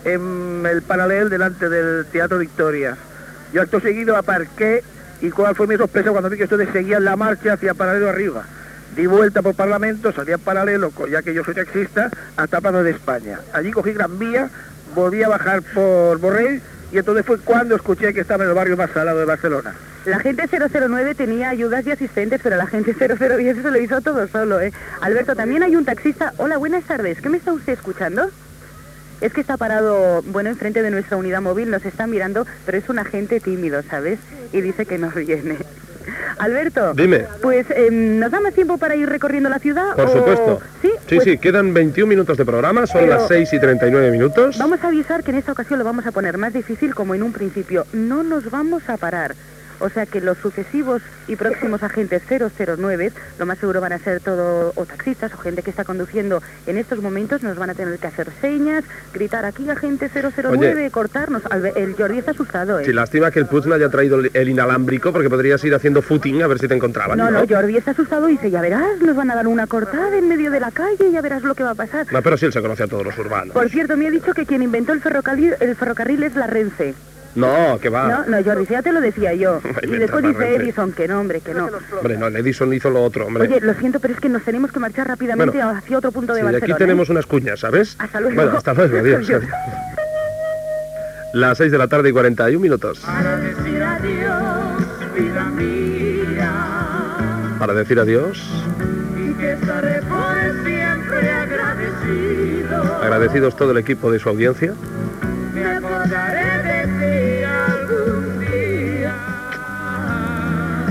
[0.03, 2.97] en el paralel delante del Teatro Victoria.
[3.53, 4.83] Yo acto seguido aparqué
[5.21, 8.43] y cuál fue mi sorpresa cuando vi que ustedes seguían la marcha hacia paralelo arriba.
[8.95, 12.91] Di vuelta por Parlamento, salí en paralelo, ya que yo soy taxista, hasta Plaza de
[12.91, 13.39] España.
[13.51, 14.49] Allí cogí Gran Vía,
[14.93, 18.77] volví a bajar por Borrell y entonces fue cuando escuché que estaba en el barrio
[18.77, 19.73] más salado de Barcelona.
[20.05, 24.27] La gente 009 tenía ayudas y asistentes, pero la gente 0010 se lo hizo todo
[24.27, 24.71] solo, ¿eh?
[25.01, 26.31] Alberto, también hay un taxista.
[26.37, 27.19] Hola, buenas tardes.
[27.21, 28.29] ¿Qué me está usted escuchando?
[29.21, 32.87] Es que está parado, bueno, enfrente de nuestra unidad móvil, nos está mirando, pero es
[32.87, 34.19] un agente tímido, ¿sabes?
[34.53, 35.57] Y dice que nos viene.
[36.37, 36.93] Alberto.
[36.93, 37.25] Dime.
[37.41, 39.95] Pues, em, ¿nos da más tiempo para ir recorriendo la ciudad?
[39.95, 40.61] Por o- supuesto.
[40.81, 44.11] Sí, Sí, pues sí, quedan 21 minutos de programa, son Pero- las 6 y 39
[44.11, 44.57] minutos.
[44.59, 47.23] Vamos a avisar que en esta ocasión lo vamos a poner más difícil como en
[47.23, 47.87] un principio.
[47.93, 49.33] No nos vamos a parar.
[49.79, 54.19] O sea que los sucesivos y próximos agentes 009, lo más seguro van a ser
[54.21, 57.97] todo o taxistas o gente que está conduciendo en estos momentos, nos van a tener
[57.99, 60.91] que hacer señas, gritar aquí agente 009, Oye.
[60.91, 61.41] cortarnos.
[61.75, 62.85] El Jordi está asustado, ¿eh?
[62.85, 66.47] Sí, lástima que el no haya traído el- inalámbrico porque podrías ir haciendo footing a
[66.47, 67.17] ver si te encontraban.
[67.17, 70.15] No, no, Jordi está asustado y dice, ya verás, nos van a dar una cortada
[70.17, 72.05] en medio de la calle, ya verás lo que va a pasar.
[72.11, 73.53] No, pero sí él se conoce a todos los urbanos.
[73.53, 76.93] Por cierto, me ha dicho que quien inventó el ferrocarril, el ferrocarril es la Renfe.
[77.35, 78.07] No, que va.
[78.07, 79.59] No, no, Jordi, ya te lo decía yo.
[79.83, 80.55] Y después dice.
[80.55, 81.69] Edison que no, hombre, que no.
[81.97, 83.43] Hombre, no, el Edison hizo lo otro, hombre.
[83.43, 86.33] Oye, lo siento, pero es que nos tenemos que marchar rápidamente Bueno, hacia otro punto
[86.33, 86.73] de Sí, Barcelona.
[86.73, 87.95] aquí tenemos unas cuñas, ¿sabes?
[87.99, 88.35] Hasta luego.
[88.35, 89.25] Bueno, hasta luego, adiós.
[89.29, 89.43] Adiós.
[91.33, 92.99] Las 6 de la tarde y 41 minutos.
[92.99, 96.53] Para decir adiós, vida mía,
[97.59, 98.41] Para decir adiós,
[99.17, 102.95] y que estaré por siempre agradecido.
[103.03, 104.73] agradecidos todo el equipo de su audiencia.
[105.53, 105.79] Me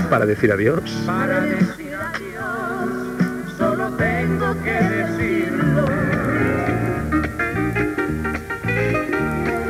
[0.09, 0.81] Para decir adiós.
[1.05, 5.85] Para decir adiós, solo tengo que decirlo.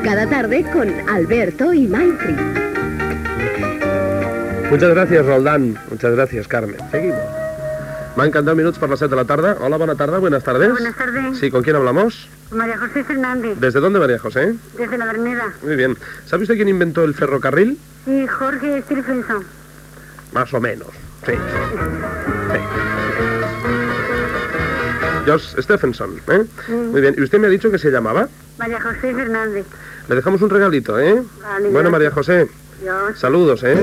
[0.03, 2.35] Cada tarde con Alberto y Maitri.
[4.69, 5.77] Muchas gracias, Roldán.
[5.89, 6.77] Muchas gracias, Carmen.
[6.91, 7.17] Seguimos.
[8.17, 9.55] Me encantado minutos por las 7 de la tarde.
[9.59, 10.69] Hola, buena tarde, buenas tardes.
[10.71, 11.37] Buenas tardes.
[11.37, 12.29] Sí, ¿con quién hablamos?
[12.51, 14.55] María José Fernández, ¿Desde dónde, María José?
[14.77, 15.53] desde la Avenida.
[15.63, 15.97] Muy bien.
[16.25, 17.77] ¿Sabe usted quién inventó el ferrocarril?
[18.05, 19.43] Y Jorge Stephenson.
[20.35, 20.89] Más o menos.
[21.25, 21.31] Sí.
[21.31, 22.59] Sí.
[25.23, 26.43] George Stephenson, ¿eh?
[26.67, 26.91] Mm.
[26.91, 27.15] Muy bien.
[27.17, 28.27] ¿Y usted me ha dicho que se llamaba?
[28.59, 29.65] María José Fernández.
[30.09, 31.23] Le dejamos un regalito, ¿eh?
[31.41, 31.91] Vale, bueno, gracias.
[31.91, 32.49] María José.
[32.81, 33.17] Dios.
[33.17, 33.75] Saludos, ¿eh?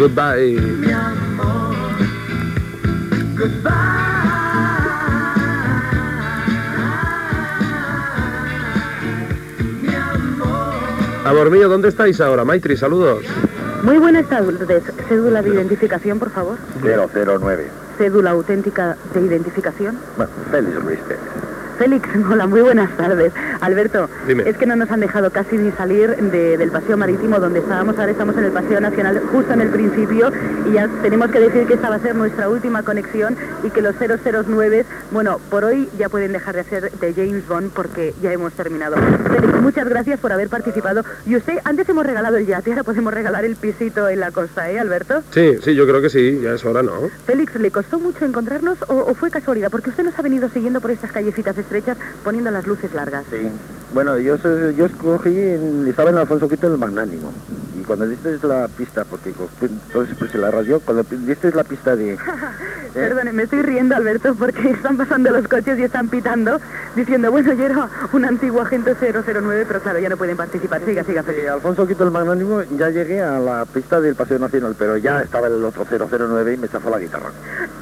[0.00, 0.86] Goodbye.
[11.26, 12.44] Amor mío, ¿dónde estáis ahora?
[12.44, 13.24] Maitri, saludos.
[13.82, 14.54] Muy buenas tardes.
[15.08, 16.56] Cédula de identificación, por favor.
[16.80, 17.66] 009.
[17.98, 19.98] Cédula auténtica de identificación.
[20.16, 21.55] Bueno, Félix Ruiz Pérez.
[21.78, 23.32] Félix, hola, muy buenas tardes.
[23.60, 24.48] Alberto, Dime.
[24.48, 27.98] es que no nos han dejado casi ni salir de- del paseo marítimo donde estábamos.
[27.98, 30.30] Ahora estamos en el paseo nacional justo en el principio
[30.68, 33.82] y ya tenemos que decir que esta va a ser nuestra última conexión y que
[33.82, 38.32] los 009, bueno, por hoy ya pueden dejar de ser de James Bond porque ya
[38.32, 38.96] hemos terminado.
[38.96, 41.02] Félix, muchas gracias por haber participado.
[41.26, 44.70] Y usted, antes hemos regalado el yate, ahora podemos regalar el pisito en la costa,
[44.70, 45.22] ¿eh, Alberto?
[45.32, 46.92] Sí, sí, yo creo que sí, ya es hora, ¿no?
[47.26, 49.70] Félix, ¿le costó mucho encontrarnos o, o fue casualidad?
[49.70, 53.24] Porque usted nos ha venido siguiendo por estas callecitas estrechas poniendo las luces largas.
[53.30, 53.48] Sí.
[53.92, 54.36] Bueno, yo,
[54.70, 55.36] yo escogí,
[55.88, 57.32] estaba en Alfonso Quito el Magnánimo.
[57.86, 62.18] Cuando diste la pista, porque co- entonces pues la rayó, cuando diste la pista de...
[62.94, 66.58] Perdone, me estoy riendo, Alberto, porque están pasando los coches y están pitando,
[66.94, 70.80] diciendo, bueno, yo era un antiguo agente 009, pero claro, ya no pueden participar.
[70.84, 74.74] Siga, siga, de Alfonso Quito el Magnánimo, ya llegué a la pista del Paseo Nacional,
[74.78, 77.30] pero ya estaba el otro 009 y me chafó la guitarra.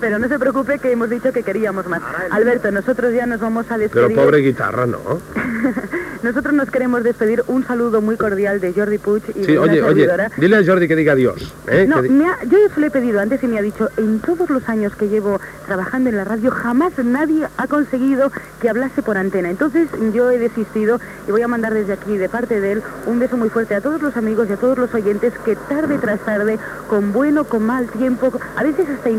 [0.01, 2.03] Pero no se preocupe que hemos dicho que queríamos más.
[2.31, 4.17] Alberto, nosotros ya nos vamos a Pero despedir.
[4.17, 4.99] pobre guitarra, ¿no?
[6.23, 7.45] Nosotros nos queremos despedir.
[7.49, 10.97] Un saludo muy cordial de Jordi Puig y Sí, oye, oye, dile a Jordi que
[10.97, 11.53] diga adiós.
[11.69, 11.87] ¿eh?
[11.89, 13.89] No, Que di- me ha- yo se lo he pedido antes y me ha dicho,
[13.97, 18.31] en todos los años que llevo trabajando en la radio, jamás nadie ha conseguido
[18.61, 19.51] que hablase por antena.
[19.51, 23.19] Entonces yo he desistido y voy a mandar desde aquí, de parte de él, un
[23.19, 26.21] beso muy fuerte a todos los amigos y a todos los oyentes que tarde tras
[26.21, 29.11] tarde, con bueno, con mal tiempo, a veces hasta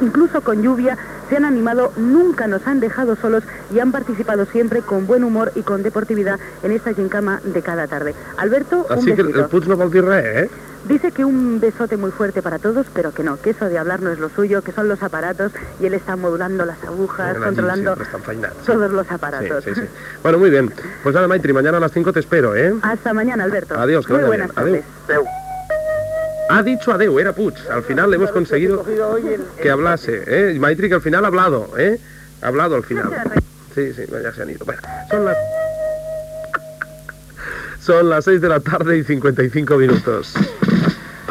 [0.00, 0.96] incluso con lluvia,
[1.28, 3.42] se han animado, nunca nos han dejado solos
[3.74, 7.88] y han participado siempre con buen humor y con deportividad en esta gincama de cada
[7.88, 8.14] tarde.
[8.36, 9.40] Alberto, un Así que besito.
[9.40, 10.48] el Puig no vol dir ¿eh?
[10.88, 14.00] Dice que un besote muy fuerte para todos, pero que no, que eso de hablar
[14.02, 15.50] no es lo suyo, que son los aparatos
[15.80, 18.58] y él está modulando las agujas, Allí controlando fainados.
[18.64, 19.64] todos los aparatos.
[19.64, 19.82] sí, sí.
[20.22, 20.72] Bueno, muy bien.
[21.02, 22.72] Pues nada, Maitri, mañana a las 5 te espero, ¿eh?
[22.82, 23.74] Hasta mañana, Alberto.
[23.76, 24.82] Adiós, que Muy vaya buenas bien.
[25.06, 25.26] tardes.
[26.48, 27.54] Ha dicho adeu, era Puig.
[27.68, 28.84] Al final le hemos conseguido
[29.60, 30.56] que hablase, ¿eh?
[30.60, 31.98] Maitri que al final ha hablado, ¿eh?
[32.42, 33.10] Ha hablado al final.
[33.74, 34.64] Sí, sí, ya se han ido.
[34.64, 34.80] Bueno,
[35.10, 35.36] son las...
[37.86, 40.34] Son las 6 de la tarde y 55 minutos.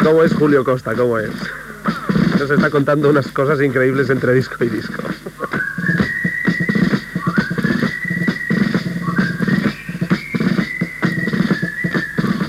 [0.02, 0.94] ¿Cómo es Julio Costa?
[0.94, 1.30] ¿Cómo es?
[2.40, 5.04] Nos está contando unas cosas increíbles entre disco y disco.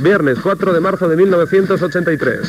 [0.03, 2.49] Viernes 4 de marzo de 1983.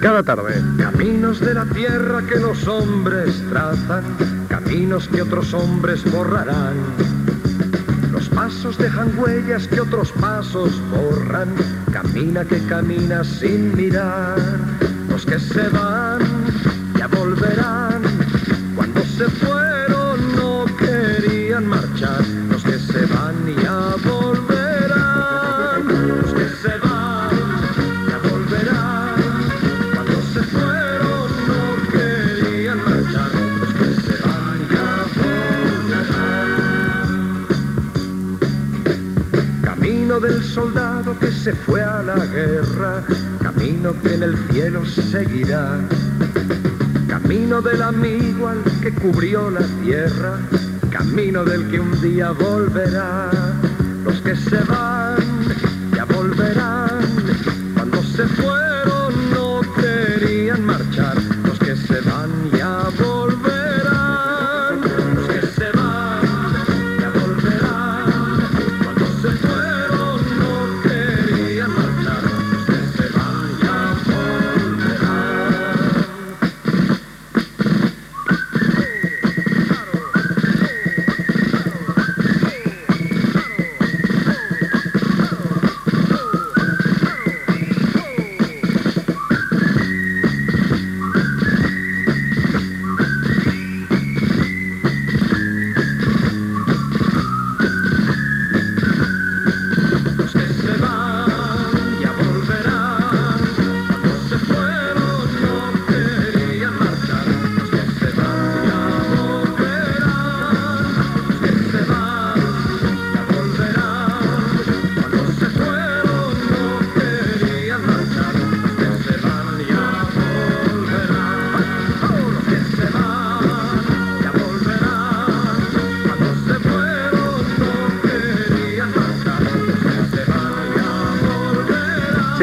[0.00, 0.62] Cada tarde.
[0.78, 4.16] Caminos de la tierra que los hombres trazan,
[4.48, 7.27] caminos que otros hombres borrarán.
[8.48, 11.54] Pasos dejan huellas que otros pasos borran.
[11.92, 14.38] Camina que camina sin mirar.
[15.10, 16.20] Los que se van
[16.96, 17.97] ya volverán.
[40.58, 43.04] Soldado que se fue a la guerra,
[43.40, 45.78] camino que en el cielo seguirá.
[47.06, 50.40] Camino del amigo al que cubrió la tierra,
[50.90, 53.30] camino del que un día volverá.
[54.04, 55.27] Los que se van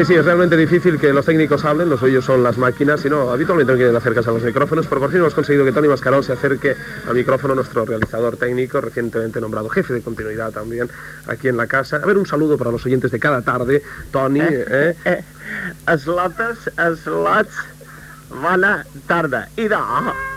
[0.06, 3.32] Sí, es realmente difícil que los técnicos hablen, los suyos son las máquinas, y no,
[3.32, 6.22] habitualmente no quieren acercarse a los micrófonos, pero por fin hemos conseguido que Tony Mascarón
[6.22, 6.76] se acerque
[7.08, 10.88] al micrófono, nuestro realizador técnico, recientemente nombrado jefe de continuidad también
[11.26, 11.96] aquí en la casa.
[11.96, 13.82] A ver, un saludo para los oyentes de cada tarde,
[14.12, 14.42] Tony.
[14.44, 14.94] ¿eh?
[15.98, 16.70] Slotes,
[17.02, 17.56] slots,
[18.30, 19.48] bona tarda.
[19.56, 20.35] Idò.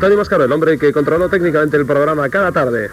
[0.00, 2.90] Tony Mascaro, el hombre que controló técnicamente el programa cada tarde.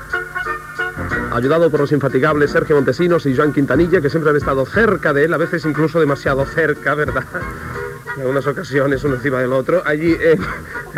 [1.32, 5.24] Ayudado por los infatigables Sergio Montesinos y Joan Quintanilla, que siempre han estado cerca de
[5.24, 7.24] él, a veces incluso demasiado cerca, ¿verdad?
[8.16, 10.42] En algunas ocasiones uno encima del otro, allí en,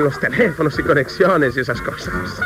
[0.04, 2.42] los teléfonos y conexiones y esas cosas.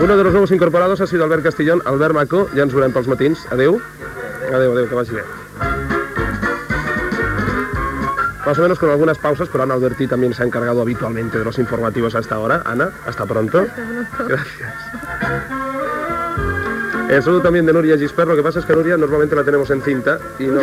[0.00, 1.80] Uno de los nuevos incorporados ha sido Albert Castillón.
[1.86, 3.46] Albert Maco, ja ens veurem pels matins.
[3.50, 3.80] Adeu.
[4.52, 5.47] Adeu, adeu, que vagi bé.
[8.48, 11.44] Más o menos con algunas pausas, pero Ana Alberti también se ha encargado habitualmente de
[11.44, 12.62] los informativos hasta ahora.
[12.64, 13.66] Ana, hasta pronto.
[14.26, 14.72] Gracias.
[17.10, 19.68] El saludo también de Núria Gispert, lo que pasa es que Núria normalmente la tenemos
[19.68, 20.62] en cinta y no...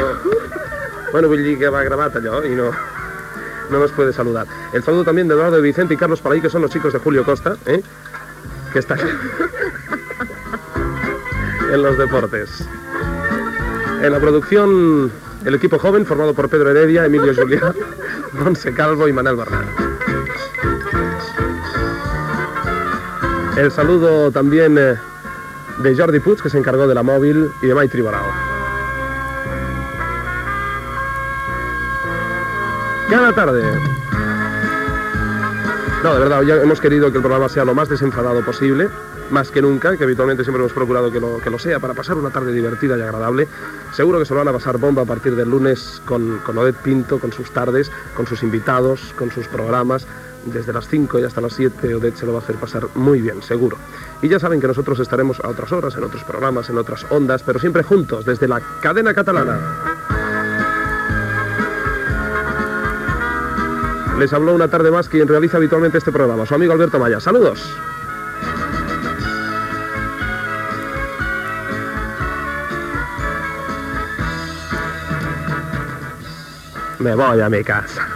[1.11, 2.71] Bueno, vull dir que va gravat allò y no,
[3.69, 4.47] no nos puede saludar.
[4.73, 7.23] El saludo también de Eduardo Vicente y Carlos Palaí, que son los chicos de Julio
[7.23, 7.83] Costa, ¿eh?
[8.73, 8.97] que están
[11.71, 12.67] en los deportes.
[14.01, 15.11] En la producción,
[15.45, 17.73] el equipo joven formado por Pedro Heredia, Emilio Juliá,
[18.33, 19.65] Monse Calvo y Manuel Bernal.
[23.55, 24.95] El saludo también eh,
[25.77, 28.25] de Jordi Puig, que se encargó de la móvil, y de Maitri Borao.
[33.09, 33.94] Cada tarde.
[36.05, 38.89] No, de verdad, hoy hemos querido que el programa sea lo más desenfadado posible,
[39.31, 42.15] más que nunca, que habitualmente siempre hemos procurado que lo, que lo sea, para pasar
[42.15, 43.47] una tarde divertida y agradable.
[43.91, 46.77] Seguro que se lo van a pasar bomba a partir del lunes con, con Odette
[46.77, 50.05] Pinto, con sus tardes, con sus invitados, con sus programas.
[50.45, 53.19] Desde las 5 y hasta las 7 Odette se lo va a hacer pasar muy
[53.19, 53.75] bien, seguro.
[54.21, 57.41] Y ya saben que nosotros estaremos a otras horas, en otros programas, en otras ondas,
[57.41, 59.94] pero siempre juntos, desde la cadena catalana.
[64.19, 67.19] Les habló una tarde más quien realiza habitualmente este programa, su amigo Alberto Maya.
[67.19, 67.61] Saludos.
[76.99, 78.07] Me voy a mi casa.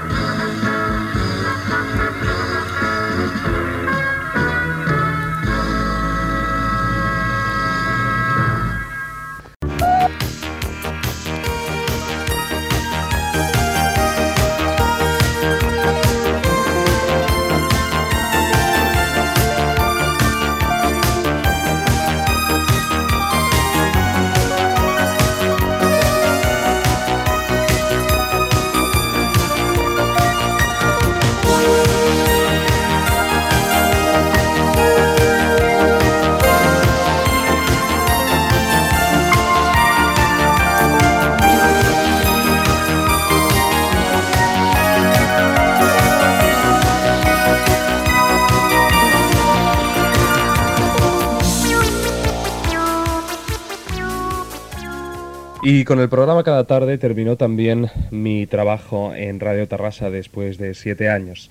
[55.90, 61.10] Con el programa cada tarde terminó también mi trabajo en Radio Tarrasa después de siete
[61.10, 61.50] años.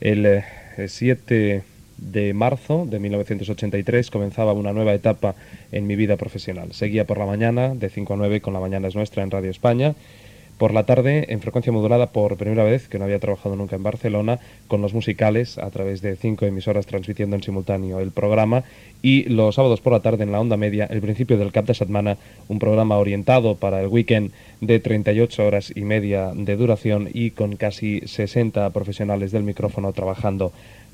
[0.00, 0.44] El eh,
[0.86, 1.64] 7
[1.96, 5.34] de marzo de 1983 comenzaba una nueva etapa
[5.72, 6.72] en mi vida profesional.
[6.74, 9.50] Seguía por la mañana, de 5 a 9, con La Mañana es Nuestra en Radio
[9.50, 9.96] España.
[10.62, 13.82] Por la tarde, en frecuencia modulada por primera vez, que no había trabajado nunca en
[13.82, 14.38] Barcelona,
[14.68, 18.62] con los musicales a través de cinco emisoras transmitiendo en simultáneo el programa.
[19.02, 21.74] Y los sábados por la tarde en la onda media, el principio del cap de
[21.74, 27.32] setmana, un programa orientado para el weekend de 38 horas y media de duración y
[27.32, 30.52] con casi 60 profesionales del micrófono trabajando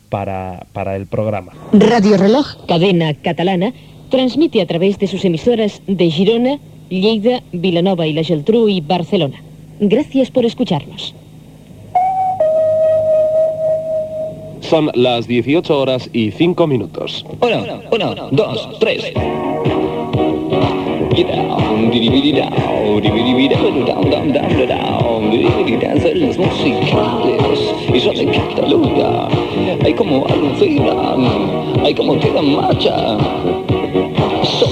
[0.09, 1.53] para, para el programa.
[1.75, 3.75] Radio Reloj, cadena catalana,
[4.09, 6.59] transmite a través de sus emisoras de Girona,
[6.89, 9.43] Lleida, Vilanova y la Geltrú y Barcelona.
[9.81, 11.15] Gracias por escucharnos.
[14.61, 17.25] Son las 18 horas y 5 minutos.
[17.41, 19.13] Uno, uno, dos, tres.
[26.03, 29.29] Son los musicales y son de Cataluña.
[29.85, 33.17] Hay como alucinan, hay como tiran marcha.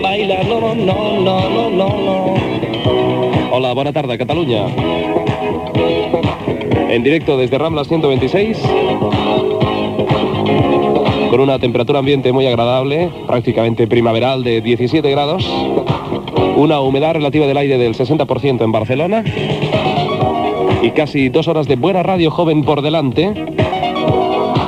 [0.00, 0.46] bailar.
[0.46, 2.34] No, no, no, no, no, no.
[3.50, 4.66] Hola, buena tarde, Cataluña.
[6.90, 8.58] En directo desde Ramblas 126.
[11.30, 15.46] Con una temperatura ambiente muy agradable, prácticamente primaveral de 17 grados.
[16.56, 19.24] Una humedad relativa del aire del 60% en Barcelona.
[20.82, 23.34] Y casi dos horas de buena radio joven por delante.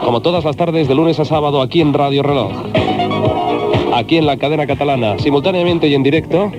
[0.05, 2.53] Como todas las tardes de lunes a sábado aquí en Radio Reloj.
[4.01, 6.51] Aquí en la cadena catalana, simultáneamente y en directo.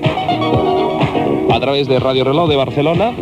[1.52, 3.14] A través de Radio Reloj de Barcelona.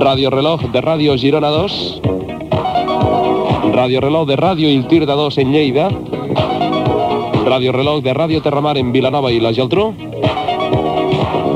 [0.00, 2.02] Radio Reloj de Radio Girona 2.
[3.72, 5.90] Radio Reloj de Radio Iltirda 2 en Lleida.
[7.46, 9.94] Radio Reloj de Radio Terramar en Vilanova y la Geltrú.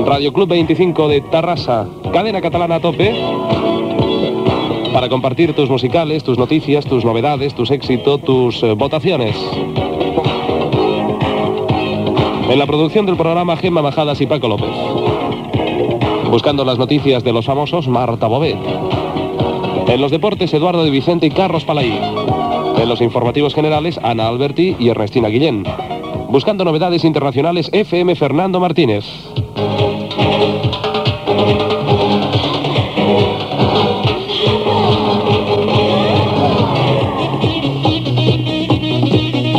[0.07, 3.13] Radio Club 25 de Tarrasa, cadena catalana a tope.
[4.93, 9.35] Para compartir tus musicales, tus noticias, tus novedades, tus éxitos, tus eh, votaciones.
[12.49, 14.71] En la producción del programa Gemma Majadas y Paco López.
[16.31, 18.59] Buscando las noticias de los famosos Marta Bobet.
[19.87, 21.99] En los deportes Eduardo de Vicente y Carlos Palaí.
[22.79, 25.65] En los informativos generales Ana Alberti y Ernestina Guillén.
[26.29, 29.05] Buscando novedades internacionales FM Fernando Martínez.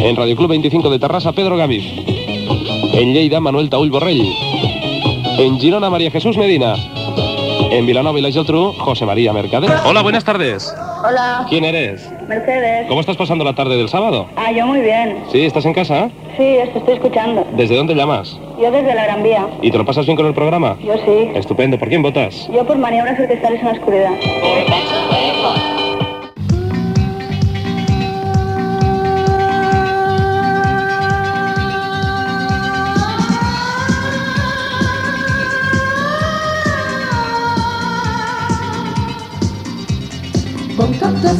[0.06, 2.13] En Radio Club 25 de Tarrasa, Pedro Gamiz.
[2.94, 4.22] En Lleida, Manuel Taúl Borrell.
[5.38, 6.76] En Girona, María Jesús Medina.
[7.72, 9.72] En Vilanova y la Geltrú, José María Mercader.
[9.86, 10.74] Hola, buenas tardes.
[11.04, 12.08] Hola, ¿Quién eres?
[12.28, 12.86] Mercedes.
[12.88, 14.28] ¿Cómo estás pasando la tarde del sábado?
[14.36, 15.24] Ah, yo muy bien.
[15.32, 15.42] ¿Sí?
[15.42, 16.10] ¿Estás en casa?
[16.38, 17.46] Sí, esto estoy escuchando.
[17.58, 18.40] ¿Desde dónde llamas?
[18.62, 19.48] Yo desde la Gran Vía.
[19.62, 20.78] ¿Y te lo pasas bien con el programa?
[20.84, 21.32] Yo sí.
[21.34, 21.78] Estupendo.
[21.80, 22.48] ¿Por quién votas?
[22.54, 24.12] Yo por maniobras orquestales en la oscuridad.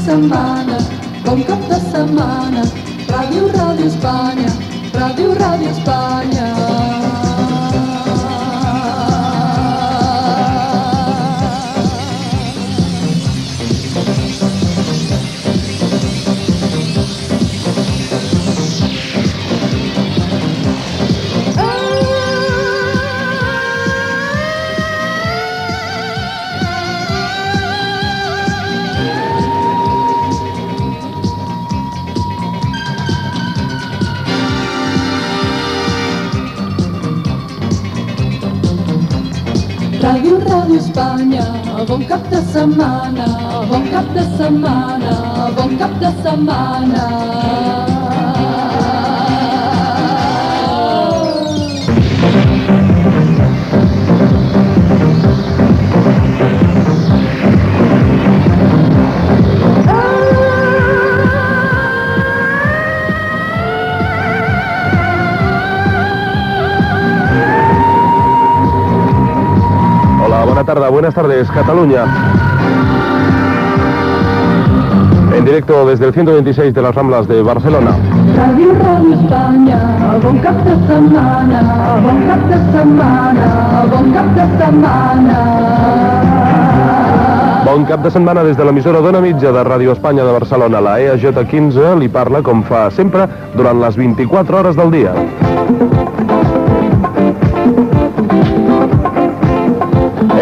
[0.06, 0.78] Setmana,
[1.26, 2.66] bon cap de setmana,
[3.12, 4.52] Ràdio, Ràdio Espanya,
[5.00, 6.63] Ràdio, Ràdio Espanya.
[40.74, 43.28] Ràdio Espanya, bon cap de setmana,
[43.70, 45.14] bon cap de setmana,
[45.56, 47.83] bon cap de setmana.
[70.66, 72.06] Tarde, buenas tardes, Cataluña.
[75.36, 77.92] En directo desde el 126 de las Ramblas de Barcelona.
[78.38, 79.80] Ràdio, Ràdio Espanya,
[80.24, 81.62] bon cap de setmana,
[82.06, 83.50] bon cap de setmana,
[83.92, 85.40] bon cap de setmana.
[87.66, 90.80] Bon cap de setmana des de l'emissora d'Ona Mitja de Ràdio Espanya de Barcelona.
[90.80, 93.28] La E EAJ 15 li parla com fa sempre
[93.58, 96.03] durant les 24 hores del dia.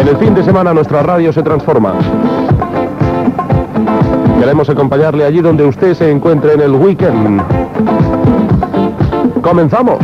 [0.02, 1.94] En el fin de semana nuestra radio se transforma.
[4.40, 7.40] Queremos acompañarle allí donde usted se encuentre en el weekend.
[9.44, 10.00] ¡Comenzamos!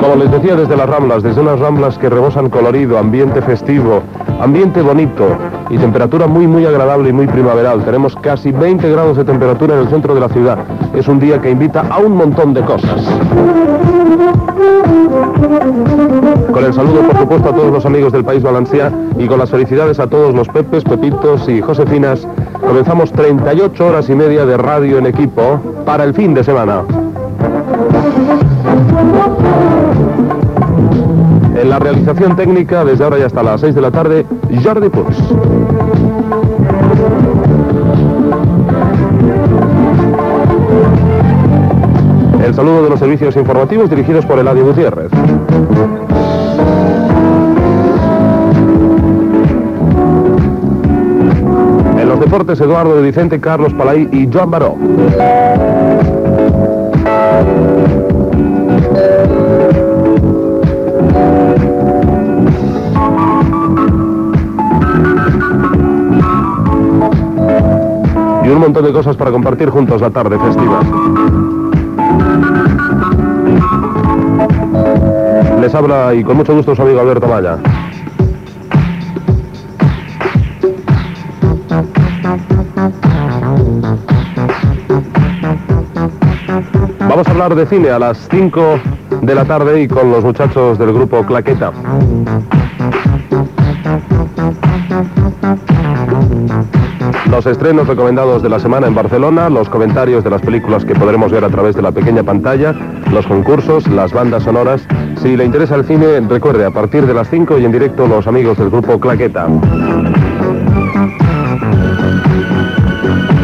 [0.00, 4.02] Como les decía desde las Ramblas, desde unas Ramblas que rebosan colorido, ambiente festivo,
[4.40, 5.28] ambiente bonito
[5.70, 7.84] y temperatura muy muy agradable y muy primaveral.
[7.84, 10.58] Tenemos casi 20 grados de temperatura en el centro de la ciudad.
[10.92, 13.08] Es un día que invita a un montón de cosas.
[16.52, 19.50] Con el saludo, por supuesto, a todos los amigos del País Valencià y con las
[19.50, 22.26] felicidades a todos los Pepes, Pepitos y Josefinas,
[22.60, 26.82] comenzamos 38 horas y media de radio en equipo para el fin de semana.
[31.60, 34.26] En la realización técnica, desde ahora y hasta las 6 de la tarde,
[34.62, 34.90] Jordi.
[42.44, 45.10] El saludo de los servicios informativos dirigidos por Eladio Gutiérrez.
[51.98, 54.76] En los deportes, Eduardo de Vicente, Carlos Palay y Joan Baró.
[68.44, 71.43] Y un montón de cosas para compartir juntos la tarde festiva.
[75.64, 77.56] Les habla y con mucho gusto su amigo Alberto Maya.
[86.98, 88.78] Vamos a hablar de cine a las 5
[89.22, 91.72] de la tarde y con los muchachos del grupo Claqueta.
[97.30, 101.32] Los estrenos recomendados de la semana en Barcelona, los comentarios de las películas que podremos
[101.32, 102.74] ver a través de la pequeña pantalla,
[103.10, 104.86] los concursos, las bandas sonoras.
[105.24, 108.26] Si le interesa el cine, recuerde, a partir de las 5 y en directo los
[108.26, 109.46] amigos del grupo Claqueta.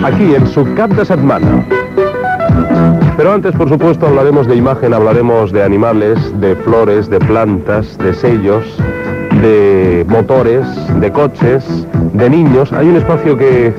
[0.04, 1.64] Aquí en su cap de setmana.
[3.16, 8.12] Pero antes, por supuesto, hablaremos de imagen, hablaremos de animales, de flores, de plantas, de
[8.12, 8.62] sellos,
[9.40, 10.66] de motores,
[11.00, 11.64] de coches,
[12.12, 12.74] de niños.
[12.74, 13.72] Hay un espacio que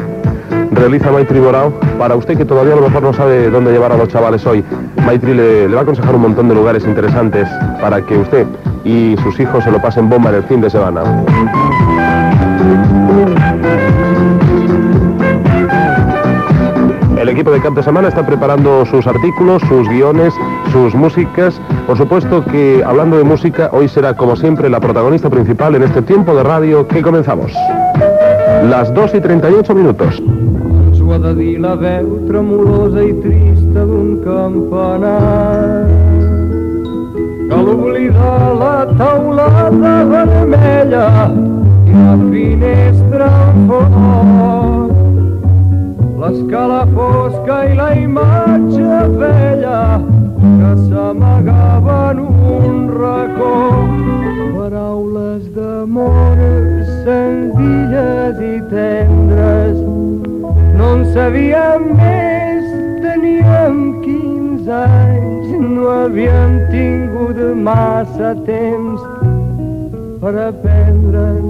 [0.72, 3.98] realiza Maitri Morao para usted que todavía a lo mejor no sabe dónde llevar a
[3.98, 4.64] los chavales hoy.
[5.06, 7.48] Maitri le, va a aconsejar un montón de lugares interesantes
[7.82, 8.46] para que usted
[8.84, 11.02] y sus hijos se lo pasen bomba en el fin de semana.
[17.18, 20.34] El equipo de Cap de Semana está preparando sus artículos, sus guiones,
[20.72, 21.62] sus músicas.
[21.86, 26.02] Por supuesto que hablando de música, hoy será como siempre la protagonista principal en este
[26.02, 27.54] tiempo de radio que comenzamos.
[28.70, 30.22] Las 2 y 38 minutos.
[31.12, 32.22] La veu
[34.20, 35.88] campanar.
[37.50, 41.08] Cal oblidar la taulada vermella
[41.88, 44.92] i la finestra en foc.
[46.22, 49.82] L'escala fosca i la imatge vella
[50.42, 53.56] que s'amagava en un racó.
[54.56, 56.38] Paraules d'amor
[57.04, 59.82] senzilles i tendres
[60.78, 62.68] no en sabíem més,
[63.04, 63.91] teníem 15
[64.78, 69.04] anys, no havíem tingut massa temps
[70.22, 71.48] per aprendre'n.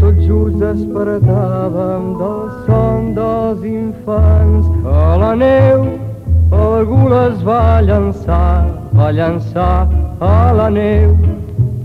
[0.00, 4.72] Tots just despertàvem del son dels infants.
[4.84, 5.86] A la neu
[6.64, 9.86] algú les va llançar, va llançar
[10.20, 11.14] a la neu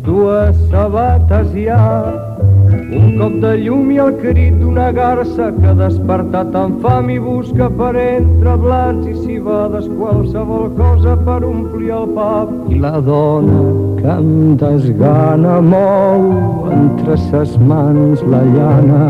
[0.09, 2.28] dues sabates ja
[2.91, 7.67] un cop de llum i el crit d'una garça que despertat amb fam i busca
[7.79, 12.53] per entre blats i cibades qualsevol cosa per omplir el pap.
[12.73, 13.59] I la dona
[13.99, 19.03] que amb desgana mou entre ses mans la llana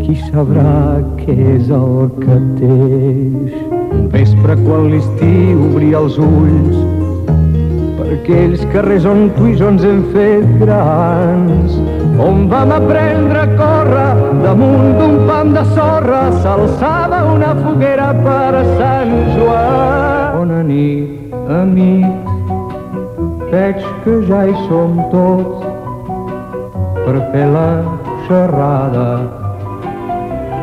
[0.00, 3.60] qui sabrà què és el que teix.
[3.90, 6.99] Un vespre quan l'estiu obria els ulls
[8.30, 11.72] aquells carrers on tu i jo ens hem fet grans,
[12.22, 18.62] on vam aprendre a córrer damunt d'un pam de sorra, s'alçava una foguera per a
[18.76, 20.36] Sant Joan.
[20.36, 22.30] Bona nit, amic,
[23.50, 25.66] veig que ja hi som tots
[27.02, 27.66] per fer la
[28.28, 29.10] xerrada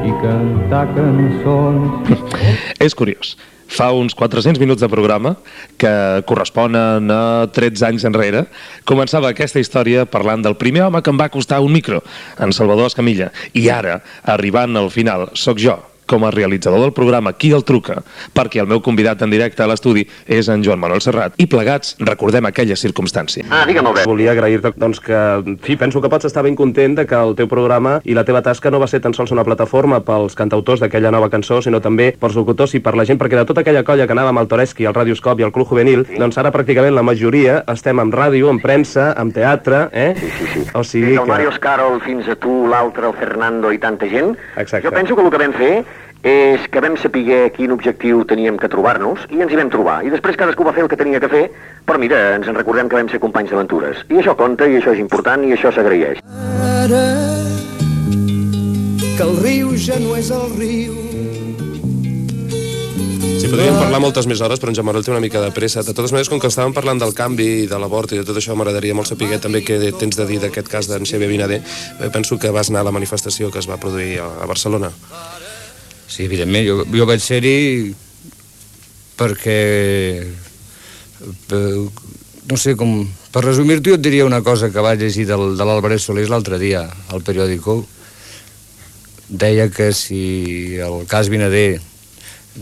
[0.08, 2.16] i cantar cançons.
[2.88, 3.36] És curiós.
[3.68, 5.36] Fa uns 400 minuts de programa,
[5.78, 5.92] que
[6.30, 8.46] corresponen a 13 anys enrere,
[8.88, 12.02] començava aquesta història parlant del primer home que em va costar un micro,
[12.40, 13.32] en Salvador Escamilla.
[13.54, 15.78] I ara, arribant al final, sóc jo,
[16.08, 18.00] com a realitzador del programa Qui el truca,
[18.34, 21.96] perquè el meu convidat en directe a l'estudi és en Joan Manuel Serrat, i plegats
[22.00, 23.46] recordem aquella circumstància.
[23.52, 24.10] Ah, digue'm, Albert.
[24.10, 27.36] Volia agrair-te doncs, que, en fi, penso que pots estar ben content de que el
[27.38, 30.82] teu programa i la teva tasca no va ser tan sols una plataforma pels cantautors
[30.84, 33.84] d'aquella nova cançó, sinó també pels locutors i per la gent, perquè de tota aquella
[33.84, 36.96] colla que anava amb el Toreski, el Radioscop i el Club Juvenil, doncs ara pràcticament
[36.96, 40.14] la majoria estem en ràdio, en premsa, en teatre, eh?
[40.18, 40.66] Sí, sí, sí.
[40.74, 41.32] O sigui Des del que...
[41.34, 44.36] Mario Carol fins a tu, l'altre, el Fernando i tanta gent.
[44.56, 44.86] Exacte.
[44.88, 45.74] Jo penso que el que vam fer
[46.24, 50.00] és que vam saber quin objectiu teníem que trobar-nos i ens hi vam trobar.
[50.06, 51.46] I després cadascú va fer el que tenia que fer,
[51.86, 54.06] però mira, ens en recordem que vam ser companys d'aventures.
[54.10, 56.24] I això compta, i això és important, i això s'agraeix.
[56.84, 57.06] Ara
[59.18, 61.08] que el riu ja no és el riu,
[63.38, 65.84] Sí, podríem parlar moltes més hores, però en Joan Manuel té una mica de pressa.
[65.86, 68.56] De totes maneres, com que estàvem parlant del canvi, de l'avort i de tot això,
[68.58, 71.62] m'agradaria molt saber també què tens de dir d'aquest cas d'en Xavier Vinader.
[71.62, 74.90] Eh, Penso que vas anar a la manifestació que es va produir a Barcelona.
[76.08, 77.94] Sí, evidentment, jo, jo vaig ser-hi
[79.20, 79.60] perquè...
[81.52, 81.88] eh,
[82.48, 83.02] no sé, com...
[83.34, 86.58] Per resumir-t'ho, jo et diria una cosa que vaig llegir del, de l'Alvarez Solés l'altre
[86.62, 87.82] dia al periòdico.
[89.28, 91.82] Deia que si el cas Vinader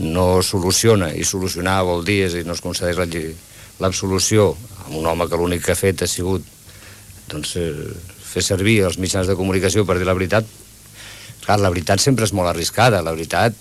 [0.02, 2.98] no soluciona, i solucionar vol dir, és a dir, no es concedeix
[3.80, 4.50] l'absolució
[4.84, 6.44] a un home que l'únic que ha fet ha sigut
[7.30, 7.94] doncs, eh,
[8.26, 10.50] fer servir els mitjans de comunicació per dir la veritat,
[11.46, 13.56] clar, la veritat sempre és molt arriscada, la veritat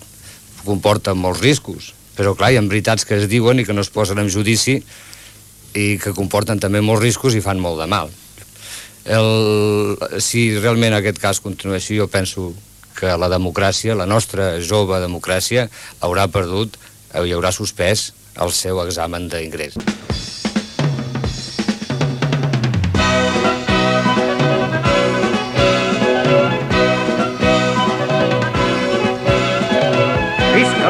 [0.64, 3.92] comporta molts riscos, però clar, hi ha veritats que es diuen i que no es
[3.92, 4.78] posen en judici
[5.74, 8.12] i que comporten també molts riscos i fan molt de mal.
[9.04, 12.52] El, si realment aquest cas continua així, jo penso
[12.96, 15.66] que la democràcia, la nostra jove democràcia,
[16.00, 19.76] haurà perdut eh, i haurà suspès el seu examen d'ingrés.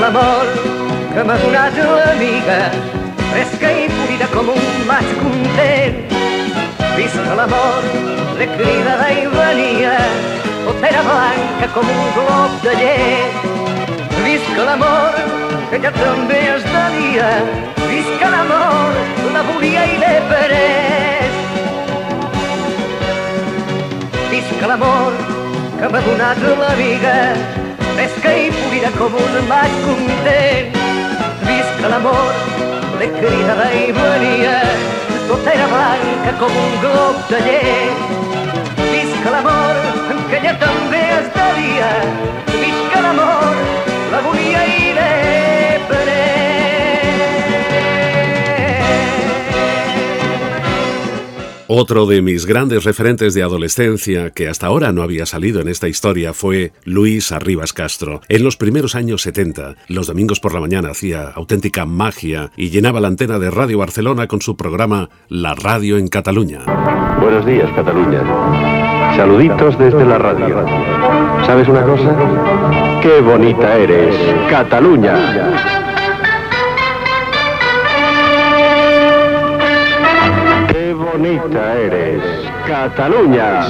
[0.04, 0.48] L'amor
[1.14, 2.58] que m'ha donat l'amiga,
[3.30, 5.96] fresca i purida com un maig content.
[6.96, 7.86] Visca l'amor,
[8.38, 9.94] le cridada i venia,
[10.66, 13.48] potera blanca com un glob de llet.
[14.26, 15.16] Visca l'amor,
[15.70, 17.32] que ja també es delia,
[17.88, 19.02] visca l'amor,
[19.38, 21.42] la volia i l'he pres.
[24.34, 25.20] Visca l'amor
[25.78, 27.20] que m'ha donat l'amiga,
[27.94, 30.78] fresca i purida com un maig content.
[31.46, 32.32] Visca l'amor,
[33.00, 34.54] le cridada i venia,
[35.28, 38.14] tot era blanca com un glob de llet.
[38.92, 39.82] Visca l'amor,
[40.30, 41.92] que ella també es delia.
[42.54, 43.62] Visca l'amor,
[44.14, 44.83] la volia i
[51.76, 55.88] Otro de mis grandes referentes de adolescencia que hasta ahora no había salido en esta
[55.88, 58.20] historia fue Luis Arribas Castro.
[58.28, 63.00] En los primeros años 70, los domingos por la mañana hacía auténtica magia y llenaba
[63.00, 66.60] la antena de Radio Barcelona con su programa La Radio en Cataluña.
[67.20, 68.22] Buenos días, Cataluña.
[69.16, 70.64] Saluditos desde la radio.
[71.44, 73.00] ¿Sabes una cosa?
[73.02, 74.14] ¡Qué bonita eres,
[74.48, 75.83] Cataluña!
[81.18, 82.20] Bonita eres,
[82.66, 83.68] Cataluña!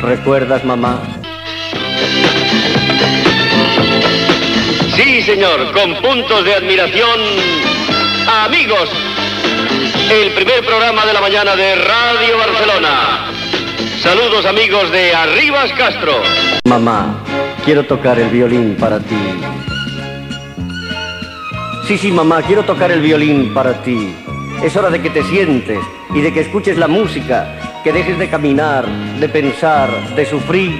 [0.00, 1.02] ¿Recuerdas, mamá?
[4.96, 7.20] Sí, señor, con puntos de admiración.
[8.44, 8.88] Amigos,
[10.10, 13.30] el primer programa de la mañana de Radio Barcelona.
[14.00, 16.12] Saludos amigos de Arribas Castro.
[16.64, 17.22] Mamá,
[17.64, 19.16] quiero tocar el violín para ti.
[21.86, 24.14] Sí, sí, mamá, quiero tocar el violín para ti.
[24.62, 25.78] Es hora de que te sientes
[26.12, 28.86] y de que escuches la música, que dejes de caminar,
[29.20, 30.72] de pensar, de sufrir.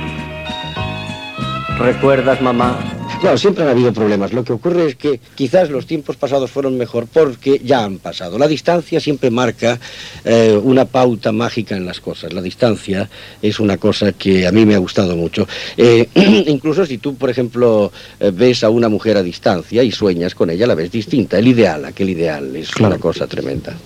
[1.78, 2.97] ¿Recuerdas, mamá?
[3.20, 4.32] Claro, siempre han habido problemas.
[4.32, 8.38] Lo que ocurre es que quizás los tiempos pasados fueron mejor porque ya han pasado.
[8.38, 9.80] La distancia siempre marca
[10.24, 12.32] eh, una pauta mágica en las cosas.
[12.32, 13.10] La distancia
[13.42, 15.48] es una cosa que a mí me ha gustado mucho.
[15.76, 16.08] Eh,
[16.46, 17.90] incluso si tú, por ejemplo,
[18.20, 21.38] eh, ves a una mujer a distancia y sueñas con ella, la ves distinta.
[21.38, 23.76] El ideal, aquel ideal, es una cosa tremenda.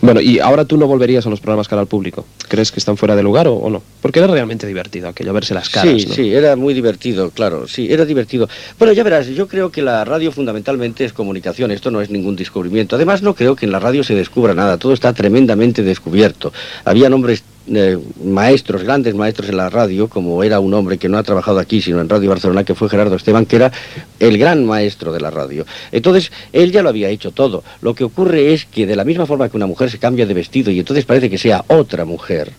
[0.00, 2.24] Bueno, y ahora tú no volverías a los programas cara al público.
[2.48, 3.82] ¿Crees que están fuera de lugar o, o no?
[4.00, 6.00] Porque era realmente divertido aquello, verse las caras.
[6.00, 6.14] Sí, ¿no?
[6.14, 8.48] sí, era muy divertido, claro, sí, era divertido.
[8.78, 12.36] Bueno, ya verás, yo creo que la radio fundamentalmente es comunicación, esto no es ningún
[12.36, 12.96] descubrimiento.
[12.96, 16.52] Además, no creo que en la radio se descubra nada, todo está tremendamente descubierto.
[16.84, 17.42] Había nombres
[18.24, 21.80] maestros, grandes maestros en la radio, como era un hombre que no ha trabajado aquí,
[21.80, 23.72] sino en Radio Barcelona, que fue Gerardo Esteban, que era
[24.18, 25.66] el gran maestro de la radio.
[25.92, 27.62] Entonces, él ya lo había hecho todo.
[27.82, 30.34] Lo que ocurre es que de la misma forma que una mujer se cambia de
[30.34, 32.52] vestido y entonces parece que sea otra mujer,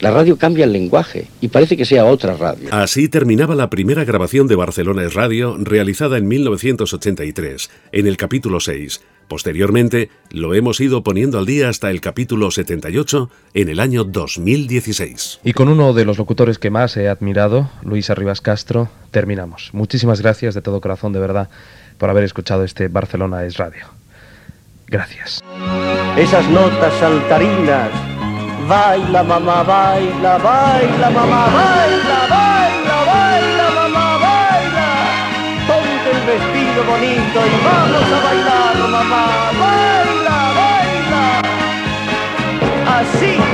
[0.00, 2.68] la radio cambia el lenguaje y parece que sea otra radio.
[2.70, 8.60] Así terminaba la primera grabación de Barcelona es Radio, realizada en 1983, en el capítulo
[8.60, 9.00] 6.
[9.28, 15.40] Posteriormente, lo hemos ido poniendo al día hasta el capítulo 78, en el año 2016.
[15.42, 19.70] Y con uno de los locutores que más he admirado, Luis Arribas Castro, terminamos.
[19.72, 21.48] Muchísimas gracias de todo corazón, de verdad,
[21.98, 23.86] por haber escuchado este Barcelona es Radio.
[24.86, 25.42] Gracias.
[26.16, 27.90] Esas notas saltarinas.
[28.68, 34.88] Baila, mamá, baila, baila, mamá, baila, baila, baila, mamá, baila.
[35.68, 41.24] Ponte el vestido bonito y vamos a bailar, mamá, baila, baila.
[42.98, 43.45] Así.